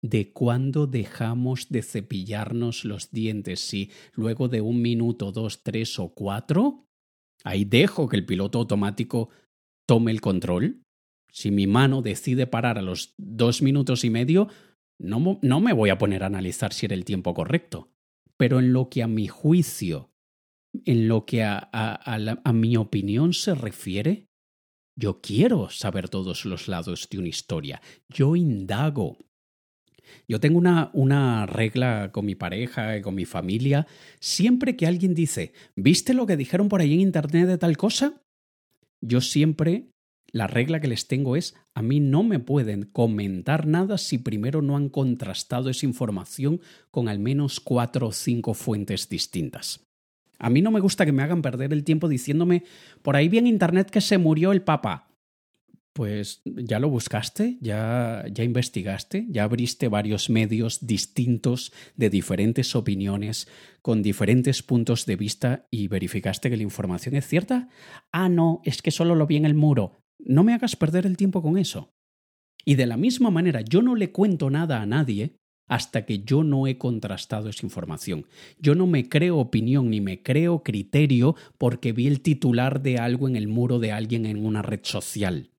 de 0.00 0.32
cuándo 0.32 0.86
dejamos 0.86 1.68
de 1.68 1.82
cepillarnos 1.82 2.84
los 2.84 3.10
dientes, 3.10 3.60
si 3.60 3.90
luego 4.14 4.48
de 4.48 4.60
un 4.60 4.80
minuto, 4.80 5.32
dos, 5.32 5.62
tres 5.64 5.98
o 5.98 6.10
cuatro, 6.14 6.84
ahí 7.42 7.64
dejo 7.64 8.08
que 8.08 8.16
el 8.16 8.24
piloto 8.24 8.60
automático 8.60 9.28
tome 9.88 10.12
el 10.12 10.20
control. 10.20 10.82
Si 11.32 11.50
mi 11.50 11.66
mano 11.66 12.00
decide 12.00 12.46
parar 12.46 12.78
a 12.78 12.82
los 12.82 13.12
dos 13.18 13.62
minutos 13.62 14.04
y 14.04 14.10
medio, 14.10 14.48
no, 14.98 15.40
no 15.42 15.60
me 15.60 15.72
voy 15.72 15.90
a 15.90 15.98
poner 15.98 16.22
a 16.22 16.26
analizar 16.26 16.72
si 16.72 16.86
era 16.86 16.94
el 16.94 17.04
tiempo 17.04 17.34
correcto. 17.34 17.90
Pero 18.38 18.60
en 18.60 18.72
lo 18.72 18.88
que 18.88 19.02
a 19.02 19.08
mi 19.08 19.26
juicio, 19.26 20.10
en 20.84 21.08
lo 21.08 21.26
que 21.26 21.42
a, 21.42 21.68
a 21.72 22.52
mi 22.52 22.76
opinión 22.76 23.32
se 23.32 23.54
refiere, 23.54 24.26
yo 24.96 25.20
quiero 25.20 25.68
saber 25.70 26.08
todos 26.08 26.44
los 26.44 26.68
lados 26.68 27.08
de 27.10 27.18
una 27.18 27.28
historia. 27.28 27.82
Yo 28.08 28.34
indago. 28.34 29.18
Yo 30.26 30.40
tengo 30.40 30.58
una, 30.58 30.90
una 30.94 31.46
regla 31.46 32.10
con 32.12 32.24
mi 32.24 32.34
pareja 32.34 32.96
y 32.96 33.02
con 33.02 33.14
mi 33.14 33.26
familia. 33.26 33.86
Siempre 34.20 34.76
que 34.76 34.86
alguien 34.86 35.14
dice, 35.14 35.52
¿viste 35.74 36.14
lo 36.14 36.26
que 36.26 36.36
dijeron 36.36 36.68
por 36.68 36.80
ahí 36.80 36.94
en 36.94 37.00
internet 37.00 37.46
de 37.46 37.58
tal 37.58 37.76
cosa? 37.76 38.22
Yo 39.02 39.20
siempre 39.20 39.90
la 40.32 40.46
regla 40.46 40.80
que 40.80 40.88
les 40.88 41.08
tengo 41.08 41.36
es, 41.36 41.54
a 41.74 41.82
mí 41.82 42.00
no 42.00 42.22
me 42.22 42.38
pueden 42.38 42.84
comentar 42.84 43.66
nada 43.66 43.98
si 43.98 44.18
primero 44.18 44.62
no 44.62 44.76
han 44.76 44.88
contrastado 44.88 45.70
esa 45.70 45.86
información 45.86 46.60
con 46.90 47.08
al 47.08 47.18
menos 47.18 47.60
cuatro 47.60 48.08
o 48.08 48.12
cinco 48.12 48.54
fuentes 48.54 49.08
distintas. 49.08 49.85
A 50.38 50.50
mí 50.50 50.62
no 50.62 50.70
me 50.70 50.80
gusta 50.80 51.06
que 51.06 51.12
me 51.12 51.22
hagan 51.22 51.42
perder 51.42 51.72
el 51.72 51.84
tiempo 51.84 52.08
diciéndome, 52.08 52.64
por 53.02 53.16
ahí 53.16 53.28
vi 53.28 53.38
en 53.38 53.46
internet 53.46 53.90
que 53.90 54.00
se 54.00 54.18
murió 54.18 54.52
el 54.52 54.62
Papa. 54.62 55.08
Pues 55.92 56.42
ya 56.44 56.78
lo 56.78 56.90
buscaste, 56.90 57.56
ya, 57.62 58.24
ya 58.30 58.44
investigaste, 58.44 59.26
ya 59.30 59.44
abriste 59.44 59.88
varios 59.88 60.28
medios 60.28 60.86
distintos 60.86 61.72
de 61.96 62.10
diferentes 62.10 62.76
opiniones, 62.76 63.48
con 63.80 64.02
diferentes 64.02 64.62
puntos 64.62 65.06
de 65.06 65.16
vista 65.16 65.66
y 65.70 65.88
verificaste 65.88 66.50
que 66.50 66.56
la 66.58 66.62
información 66.62 67.16
es 67.16 67.26
cierta. 67.26 67.70
Ah, 68.12 68.28
no, 68.28 68.60
es 68.64 68.82
que 68.82 68.90
solo 68.90 69.14
lo 69.14 69.26
vi 69.26 69.36
en 69.36 69.46
el 69.46 69.54
muro. 69.54 69.98
No 70.18 70.44
me 70.44 70.52
hagas 70.52 70.76
perder 70.76 71.06
el 71.06 71.16
tiempo 71.16 71.40
con 71.40 71.56
eso. 71.56 71.94
Y 72.66 72.74
de 72.74 72.84
la 72.84 72.98
misma 72.98 73.30
manera, 73.30 73.62
yo 73.62 73.80
no 73.80 73.94
le 73.94 74.12
cuento 74.12 74.50
nada 74.50 74.82
a 74.82 74.86
nadie 74.86 75.36
hasta 75.66 76.04
que 76.04 76.20
yo 76.20 76.44
no 76.44 76.66
he 76.66 76.78
contrastado 76.78 77.48
esa 77.48 77.66
información. 77.66 78.26
Yo 78.58 78.74
no 78.74 78.86
me 78.86 79.08
creo 79.08 79.38
opinión 79.38 79.90
ni 79.90 80.00
me 80.00 80.22
creo 80.22 80.62
criterio 80.62 81.36
porque 81.58 81.92
vi 81.92 82.06
el 82.06 82.20
titular 82.20 82.82
de 82.82 82.98
algo 82.98 83.28
en 83.28 83.36
el 83.36 83.48
muro 83.48 83.78
de 83.78 83.92
alguien 83.92 84.26
en 84.26 84.44
una 84.44 84.62
red 84.62 84.80
social. 84.82 85.50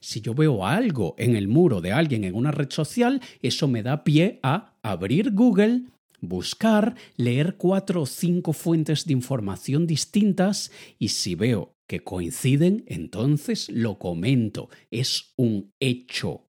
Si 0.00 0.20
yo 0.20 0.34
veo 0.34 0.66
algo 0.66 1.14
en 1.18 1.36
el 1.36 1.48
muro 1.48 1.80
de 1.80 1.92
alguien 1.92 2.24
en 2.24 2.34
una 2.34 2.50
red 2.50 2.70
social, 2.70 3.20
eso 3.42 3.68
me 3.68 3.82
da 3.82 4.04
pie 4.04 4.38
a 4.42 4.76
abrir 4.82 5.32
Google, 5.32 5.84
buscar, 6.20 6.94
leer 7.16 7.56
cuatro 7.56 8.02
o 8.02 8.06
cinco 8.06 8.52
fuentes 8.52 9.06
de 9.06 9.12
información 9.12 9.86
distintas 9.86 10.70
y 10.98 11.08
si 11.08 11.34
veo 11.34 11.74
que 11.86 12.00
coinciden, 12.00 12.84
entonces 12.86 13.68
lo 13.70 13.98
comento. 13.98 14.68
Es 14.90 15.32
un 15.36 15.72
hecho. 15.80 16.47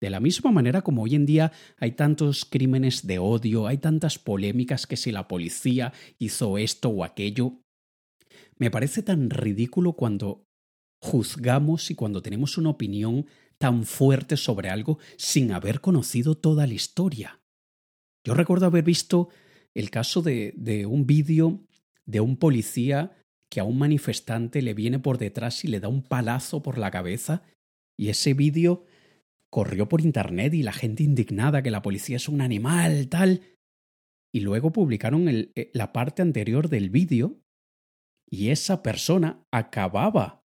De 0.00 0.10
la 0.10 0.20
misma 0.20 0.52
manera 0.52 0.82
como 0.82 1.02
hoy 1.02 1.14
en 1.14 1.26
día 1.26 1.52
hay 1.76 1.92
tantos 1.92 2.44
crímenes 2.44 3.06
de 3.06 3.18
odio, 3.18 3.66
hay 3.66 3.78
tantas 3.78 4.18
polémicas 4.18 4.86
que 4.86 4.96
si 4.96 5.10
la 5.10 5.26
policía 5.26 5.92
hizo 6.18 6.56
esto 6.56 6.88
o 6.90 7.04
aquello, 7.04 7.54
me 8.58 8.70
parece 8.70 9.02
tan 9.02 9.30
ridículo 9.30 9.94
cuando 9.94 10.44
juzgamos 11.00 11.90
y 11.90 11.94
cuando 11.94 12.22
tenemos 12.22 12.58
una 12.58 12.70
opinión 12.70 13.26
tan 13.58 13.84
fuerte 13.84 14.36
sobre 14.36 14.70
algo 14.70 14.98
sin 15.16 15.52
haber 15.52 15.80
conocido 15.80 16.36
toda 16.36 16.66
la 16.66 16.74
historia. 16.74 17.40
Yo 18.24 18.34
recuerdo 18.34 18.66
haber 18.66 18.84
visto 18.84 19.28
el 19.74 19.90
caso 19.90 20.22
de, 20.22 20.54
de 20.56 20.86
un 20.86 21.06
vídeo 21.06 21.60
de 22.06 22.20
un 22.20 22.36
policía 22.36 23.16
que 23.50 23.60
a 23.60 23.64
un 23.64 23.78
manifestante 23.78 24.62
le 24.62 24.74
viene 24.74 24.98
por 24.98 25.18
detrás 25.18 25.64
y 25.64 25.68
le 25.68 25.80
da 25.80 25.88
un 25.88 26.02
palazo 26.02 26.62
por 26.62 26.78
la 26.78 26.90
cabeza 26.90 27.42
y 27.96 28.10
ese 28.10 28.34
vídeo 28.34 28.84
corrió 29.50 29.88
por 29.88 30.00
internet 30.00 30.54
y 30.54 30.62
la 30.62 30.72
gente 30.72 31.02
indignada 31.02 31.62
que 31.62 31.70
la 31.70 31.82
policía 31.82 32.16
es 32.16 32.28
un 32.28 32.40
animal, 32.40 33.08
tal. 33.08 33.42
Y 34.32 34.40
luego 34.40 34.72
publicaron 34.72 35.28
el, 35.28 35.52
eh, 35.54 35.70
la 35.72 35.92
parte 35.92 36.22
anterior 36.22 36.68
del 36.68 36.90
vídeo 36.90 37.40
y 38.30 38.50
esa 38.50 38.82
persona 38.82 39.46
acababa 39.50 40.44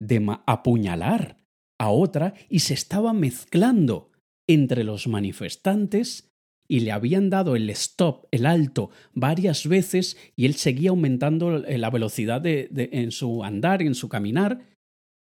de 0.00 0.24
apuñalar 0.46 1.38
a 1.78 1.90
otra 1.90 2.34
y 2.48 2.60
se 2.60 2.74
estaba 2.74 3.12
mezclando 3.12 4.10
entre 4.48 4.84
los 4.84 5.06
manifestantes 5.06 6.30
y 6.68 6.80
le 6.80 6.92
habían 6.92 7.30
dado 7.30 7.56
el 7.56 7.68
stop, 7.70 8.26
el 8.30 8.46
alto, 8.46 8.90
varias 9.12 9.66
veces 9.68 10.16
y 10.34 10.46
él 10.46 10.54
seguía 10.54 10.90
aumentando 10.90 11.58
la 11.58 11.90
velocidad 11.90 12.40
de, 12.40 12.68
en 12.92 13.10
su 13.10 13.44
andar, 13.44 13.82
en 13.82 13.94
su 13.94 14.08
caminar 14.08 14.73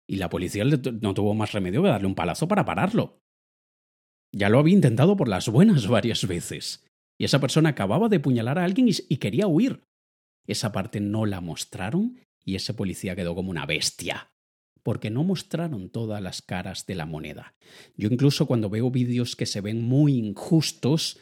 y 0.10 0.16
la 0.16 0.28
policía 0.28 0.66
no 0.66 1.14
tuvo 1.14 1.36
más 1.36 1.52
remedio 1.52 1.84
que 1.84 1.90
darle 1.90 2.08
un 2.08 2.16
palazo 2.16 2.48
para 2.48 2.66
pararlo. 2.66 3.22
Ya 4.34 4.50
lo 4.50 4.58
había 4.58 4.74
intentado 4.74 5.16
por 5.16 5.28
las 5.28 5.48
buenas 5.50 5.88
varias 5.88 6.28
veces. 6.28 6.84
Y 7.20 7.26
esa 7.26 7.40
persona 7.40 7.70
acababa 7.70 8.10
de 8.10 8.20
puñalar 8.20 8.58
a 8.58 8.64
alguien 8.64 8.88
y, 8.88 9.18
quería 9.18 9.46
huir. 9.46 9.84
Esa 10.48 10.72
parte 10.72 11.00
no 11.00 11.28
la 11.28 11.42
mostraron 11.42 12.20
y 12.44 12.56
ese 12.56 12.74
policía 12.74 13.16
quedó 13.16 13.36
como 13.36 13.52
una 13.52 13.68
bestia. 13.68 14.32
Porque 14.82 15.12
no 15.12 15.24
mostraron 15.24 15.92
todas 15.92 16.24
las 16.24 16.42
caras 16.42 16.88
de 16.88 16.96
la 16.96 17.06
moneda. 17.06 17.54
Yo 17.96 18.10
incluso 18.10 18.48
cuando 18.48 18.72
veo 18.72 18.90
vídeos 18.90 19.36
que 19.36 19.46
se 19.46 19.62
ven 19.62 19.84
muy 19.84 20.18
injustos, 20.18 21.20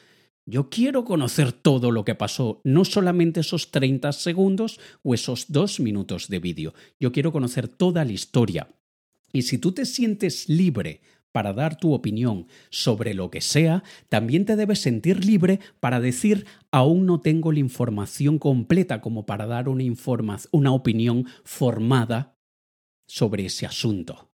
Yo 0.50 0.70
quiero 0.70 1.04
conocer 1.04 1.52
todo 1.52 1.92
lo 1.92 2.06
que 2.06 2.16
pasó, 2.16 2.62
no 2.64 2.86
solamente 2.86 3.42
esos 3.42 3.70
30 3.70 4.14
segundos 4.14 4.80
o 5.04 5.14
esos 5.14 5.52
dos 5.52 5.82
minutos 5.82 6.30
de 6.30 6.40
vídeo. 6.40 6.74
Yo 7.02 7.12
quiero 7.12 7.34
conocer 7.34 7.68
toda 7.68 8.06
la 8.06 8.14
historia. 8.14 8.70
Y 9.34 9.42
si 9.42 9.58
tú 9.58 9.74
te 9.74 9.86
sientes 9.86 10.48
libre 10.48 11.02
para 11.34 11.52
dar 11.52 11.78
tu 11.78 11.94
opinión 11.94 12.48
sobre 12.70 13.14
lo 13.14 13.30
que 13.30 13.42
sea, 13.42 13.84
también 14.08 14.46
te 14.46 14.56
debes 14.56 14.80
sentir 14.80 15.26
libre 15.26 15.60
para 15.82 16.00
decir 16.00 16.46
aún 16.72 17.06
no 17.06 17.20
tengo 17.20 17.52
la 17.52 17.60
información 17.60 18.40
completa 18.40 19.02
como 19.02 19.26
para 19.26 19.48
dar 19.48 19.68
una, 19.68 19.84
una 20.52 20.72
opinión 20.72 21.26
formada 21.44 22.38
sobre 23.06 23.48
ese 23.48 23.66
asunto. 23.66 24.32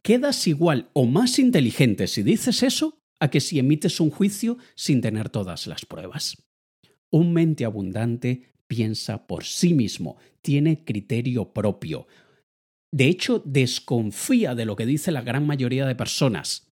Quedas 0.00 0.46
igual 0.46 0.90
o 0.92 1.06
más 1.06 1.40
inteligente 1.40 2.06
si 2.06 2.22
dices 2.22 2.62
eso 2.62 3.00
a 3.20 3.28
que 3.28 3.40
si 3.40 3.58
emites 3.58 4.00
un 4.00 4.10
juicio 4.10 4.58
sin 4.74 5.00
tener 5.00 5.28
todas 5.28 5.66
las 5.66 5.84
pruebas. 5.84 6.42
Un 7.10 7.32
mente 7.32 7.64
abundante 7.64 8.50
piensa 8.66 9.26
por 9.26 9.44
sí 9.44 9.74
mismo, 9.74 10.16
tiene 10.42 10.84
criterio 10.84 11.52
propio. 11.52 12.06
De 12.92 13.06
hecho, 13.06 13.42
desconfía 13.44 14.54
de 14.54 14.64
lo 14.64 14.74
que 14.74 14.86
dice 14.86 15.12
la 15.12 15.22
gran 15.22 15.46
mayoría 15.46 15.86
de 15.86 15.94
personas. 15.94 16.66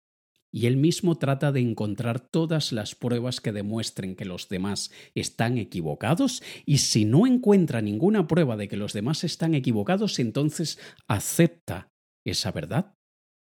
Y 0.51 0.65
él 0.65 0.77
mismo 0.77 1.17
trata 1.17 1.51
de 1.51 1.59
encontrar 1.59 2.19
todas 2.19 2.71
las 2.71 2.95
pruebas 2.95 3.41
que 3.41 3.51
demuestren 3.51 4.15
que 4.15 4.25
los 4.25 4.47
demás 4.47 4.91
están 5.13 5.57
equivocados 5.57 6.41
y 6.65 6.77
si 6.77 7.03
no 7.03 7.27
encuentra 7.27 7.81
ninguna 7.81 8.27
prueba 8.27 8.55
de 8.55 8.67
que 8.67 8.77
los 8.77 8.93
demás 8.93 9.23
están 9.23 9.53
equivocados, 9.55 10.19
entonces 10.19 10.79
acepta 11.07 11.89
esa 12.25 12.51
verdad, 12.51 12.95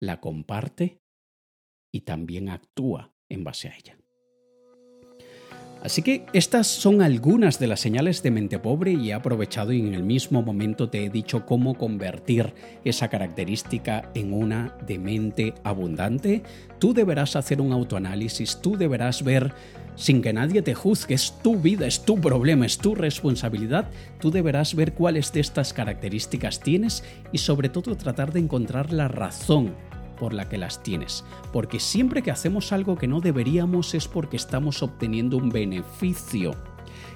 la 0.01 0.21
comparte 0.21 1.04
y 1.95 2.01
también 2.01 2.49
actúa 2.49 3.13
en 3.29 3.45
base 3.45 3.69
a 3.69 3.77
ella. 3.77 3.97
Así 5.81 6.03
que 6.03 6.27
estas 6.33 6.67
son 6.67 7.03
algunas 7.03 7.61
de 7.61 7.69
las 7.69 7.79
señales 7.79 8.21
de 8.23 8.33
mente 8.33 8.59
pobre 8.59 8.95
y 8.95 9.11
he 9.11 9.15
aprovechado 9.15 9.73
y 9.73 9.79
en 9.81 9.95
el 9.95 10.03
mismo 10.03 10.43
momento 10.43 10.89
te 10.89 11.05
he 11.05 11.11
dicho 11.11 11.47
cómo 11.47 11.75
convertir 11.75 12.53
esa 12.85 13.09
característica 13.09 14.11
en 14.15 14.33
una 14.33 14.77
de 14.85 14.99
mente 14.99 15.55
abundante. 15.63 16.43
Tú 16.81 16.95
deberás 16.95 17.37
hacer 17.37 17.61
un 17.61 17.73
autoanálisis, 17.73 18.61
tú 18.61 18.77
deberás 18.77 19.23
ver 19.23 19.53
sin 19.95 20.21
que 20.21 20.33
nadie 20.33 20.63
te 20.63 20.75
juzgue, 20.75 21.15
es 21.15 21.35
tu 21.45 21.61
vida, 21.61 21.87
es 21.87 22.05
tu 22.05 22.21
problema, 22.21 22.67
es 22.67 22.79
tu 22.79 22.97
responsabilidad, 22.97 23.89
tú 24.19 24.33
deberás 24.33 24.75
ver 24.75 24.95
cuáles 24.95 25.33
de 25.33 25.41
estas 25.41 25.73
características 25.73 26.59
tienes 26.59 27.05
y 27.31 27.39
sobre 27.39 27.69
todo 27.69 27.97
tratar 27.97 28.33
de 28.33 28.41
encontrar 28.41 28.93
la 28.93 29.07
razón 29.07 29.75
por 30.17 30.33
la 30.33 30.49
que 30.49 30.59
las 30.59 30.83
tienes, 30.83 31.25
porque 31.53 31.81
siempre 31.81 32.23
que 32.23 32.31
hacemos 32.31 32.73
algo 32.73 32.97
que 32.97 33.09
no 33.09 33.21
deberíamos 33.21 33.95
es 33.95 34.09
porque 34.09 34.37
estamos 34.37 34.83
obteniendo 34.83 35.37
un 35.37 35.51
beneficio. 35.51 36.55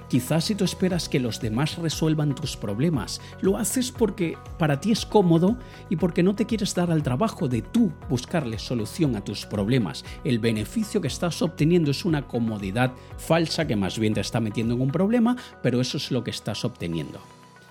Quizás 0.09 0.45
si 0.45 0.55
tú 0.55 0.63
esperas 0.63 1.07
que 1.07 1.19
los 1.19 1.39
demás 1.39 1.77
resuelvan 1.77 2.33
tus 2.33 2.57
problemas, 2.57 3.21
lo 3.41 3.57
haces 3.57 3.91
porque 3.91 4.39
para 4.57 4.81
ti 4.81 4.91
es 4.91 5.05
cómodo 5.05 5.55
y 5.87 5.97
porque 5.97 6.23
no 6.23 6.33
te 6.33 6.47
quieres 6.47 6.73
dar 6.73 6.91
al 6.91 7.03
trabajo 7.03 7.47
de 7.47 7.61
tú 7.61 7.91
buscarle 8.09 8.57
solución 8.57 9.15
a 9.15 9.23
tus 9.23 9.45
problemas. 9.45 10.03
El 10.23 10.39
beneficio 10.39 10.99
que 10.99 11.07
estás 11.07 11.43
obteniendo 11.43 11.91
es 11.91 12.05
una 12.05 12.27
comodidad 12.27 12.91
falsa 13.17 13.67
que 13.67 13.75
más 13.75 13.99
bien 13.99 14.15
te 14.15 14.21
está 14.21 14.39
metiendo 14.39 14.73
en 14.73 14.81
un 14.81 14.91
problema, 14.91 15.37
pero 15.61 15.79
eso 15.79 15.97
es 15.97 16.09
lo 16.09 16.23
que 16.23 16.31
estás 16.31 16.65
obteniendo. 16.65 17.19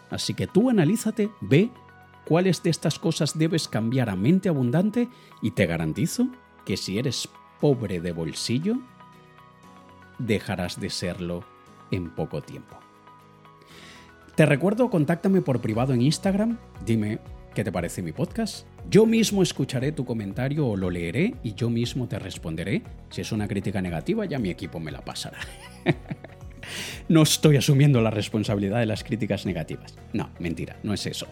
Así 0.08 0.32
que 0.34 0.46
tú 0.46 0.70
analízate, 0.70 1.30
ve 1.40 1.72
cuáles 2.28 2.62
de 2.62 2.68
estas 2.68 2.98
cosas 2.98 3.38
debes 3.38 3.68
cambiar 3.68 4.10
a 4.10 4.16
mente 4.16 4.50
abundante 4.50 5.08
y 5.40 5.52
te 5.52 5.64
garantizo 5.64 6.28
que 6.66 6.76
si 6.76 6.98
eres 6.98 7.26
pobre 7.58 8.00
de 8.00 8.12
bolsillo, 8.12 8.76
dejarás 10.18 10.78
de 10.78 10.90
serlo 10.90 11.44
en 11.90 12.10
poco 12.10 12.42
tiempo. 12.42 12.78
Te 14.34 14.44
recuerdo, 14.44 14.90
contáctame 14.90 15.40
por 15.40 15.62
privado 15.62 15.94
en 15.94 16.02
Instagram, 16.02 16.58
dime 16.84 17.18
qué 17.54 17.64
te 17.64 17.72
parece 17.72 18.02
mi 18.02 18.12
podcast. 18.12 18.66
Yo 18.90 19.06
mismo 19.06 19.42
escucharé 19.42 19.92
tu 19.92 20.04
comentario 20.04 20.66
o 20.66 20.76
lo 20.76 20.90
leeré 20.90 21.34
y 21.42 21.54
yo 21.54 21.70
mismo 21.70 22.08
te 22.08 22.18
responderé. 22.18 22.82
Si 23.08 23.22
es 23.22 23.32
una 23.32 23.48
crítica 23.48 23.80
negativa, 23.80 24.26
ya 24.26 24.38
mi 24.38 24.50
equipo 24.50 24.78
me 24.78 24.92
la 24.92 25.00
pasará. 25.00 25.38
no 27.08 27.22
estoy 27.22 27.56
asumiendo 27.56 28.02
la 28.02 28.10
responsabilidad 28.10 28.80
de 28.80 28.86
las 28.86 29.02
críticas 29.02 29.46
negativas. 29.46 29.96
No, 30.12 30.28
mentira, 30.38 30.78
no 30.82 30.92
es 30.92 31.06
eso 31.06 31.26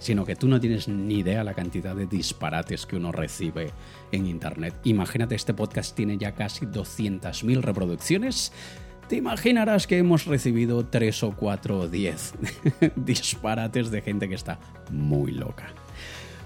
sino 0.00 0.24
que 0.24 0.34
tú 0.34 0.48
no 0.48 0.58
tienes 0.58 0.88
ni 0.88 1.18
idea 1.18 1.44
la 1.44 1.54
cantidad 1.54 1.94
de 1.94 2.06
disparates 2.06 2.86
que 2.86 2.96
uno 2.96 3.12
recibe 3.12 3.70
en 4.10 4.26
Internet. 4.26 4.74
Imagínate, 4.84 5.36
este 5.36 5.54
podcast 5.54 5.94
tiene 5.94 6.18
ya 6.18 6.32
casi 6.32 6.66
200.000 6.66 7.60
reproducciones. 7.60 8.52
Te 9.08 9.16
imaginarás 9.16 9.86
que 9.86 9.98
hemos 9.98 10.24
recibido 10.24 10.86
3 10.86 11.22
o 11.24 11.32
4 11.36 11.78
o 11.78 11.88
10 11.88 12.34
disparates 12.96 13.90
de 13.90 14.02
gente 14.02 14.28
que 14.28 14.34
está 14.34 14.58
muy 14.90 15.32
loca. 15.32 15.68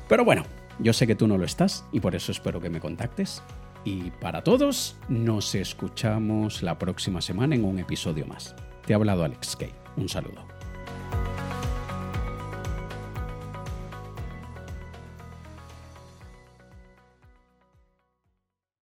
Pero 0.09 0.25
bueno, 0.25 0.45
yo 0.79 0.93
sé 0.93 1.07
que 1.07 1.15
tú 1.15 1.29
no 1.29 1.39
lo 1.39 1.45
estás 1.45 1.85
y 1.93 2.01
por 2.01 2.15
eso 2.15 2.33
espero 2.33 2.61
que 2.61 2.71
me 2.71 2.81
contactes. 2.81 3.43
Y 3.85 4.11
para 4.13 4.43
todos, 4.43 4.97
nos 5.09 5.55
escuchamos 5.55 6.63
la 6.63 6.79
próxima 6.79 7.21
semana 7.21 7.55
en 7.55 7.65
un 7.65 7.79
episodio 7.79 8.27
más. 8.27 8.57
Te 8.87 8.95
ha 8.95 8.97
hablado 8.97 9.25
Alex 9.25 9.57
Kay. 9.57 9.73
Un 9.97 10.09
saludo. 10.09 10.43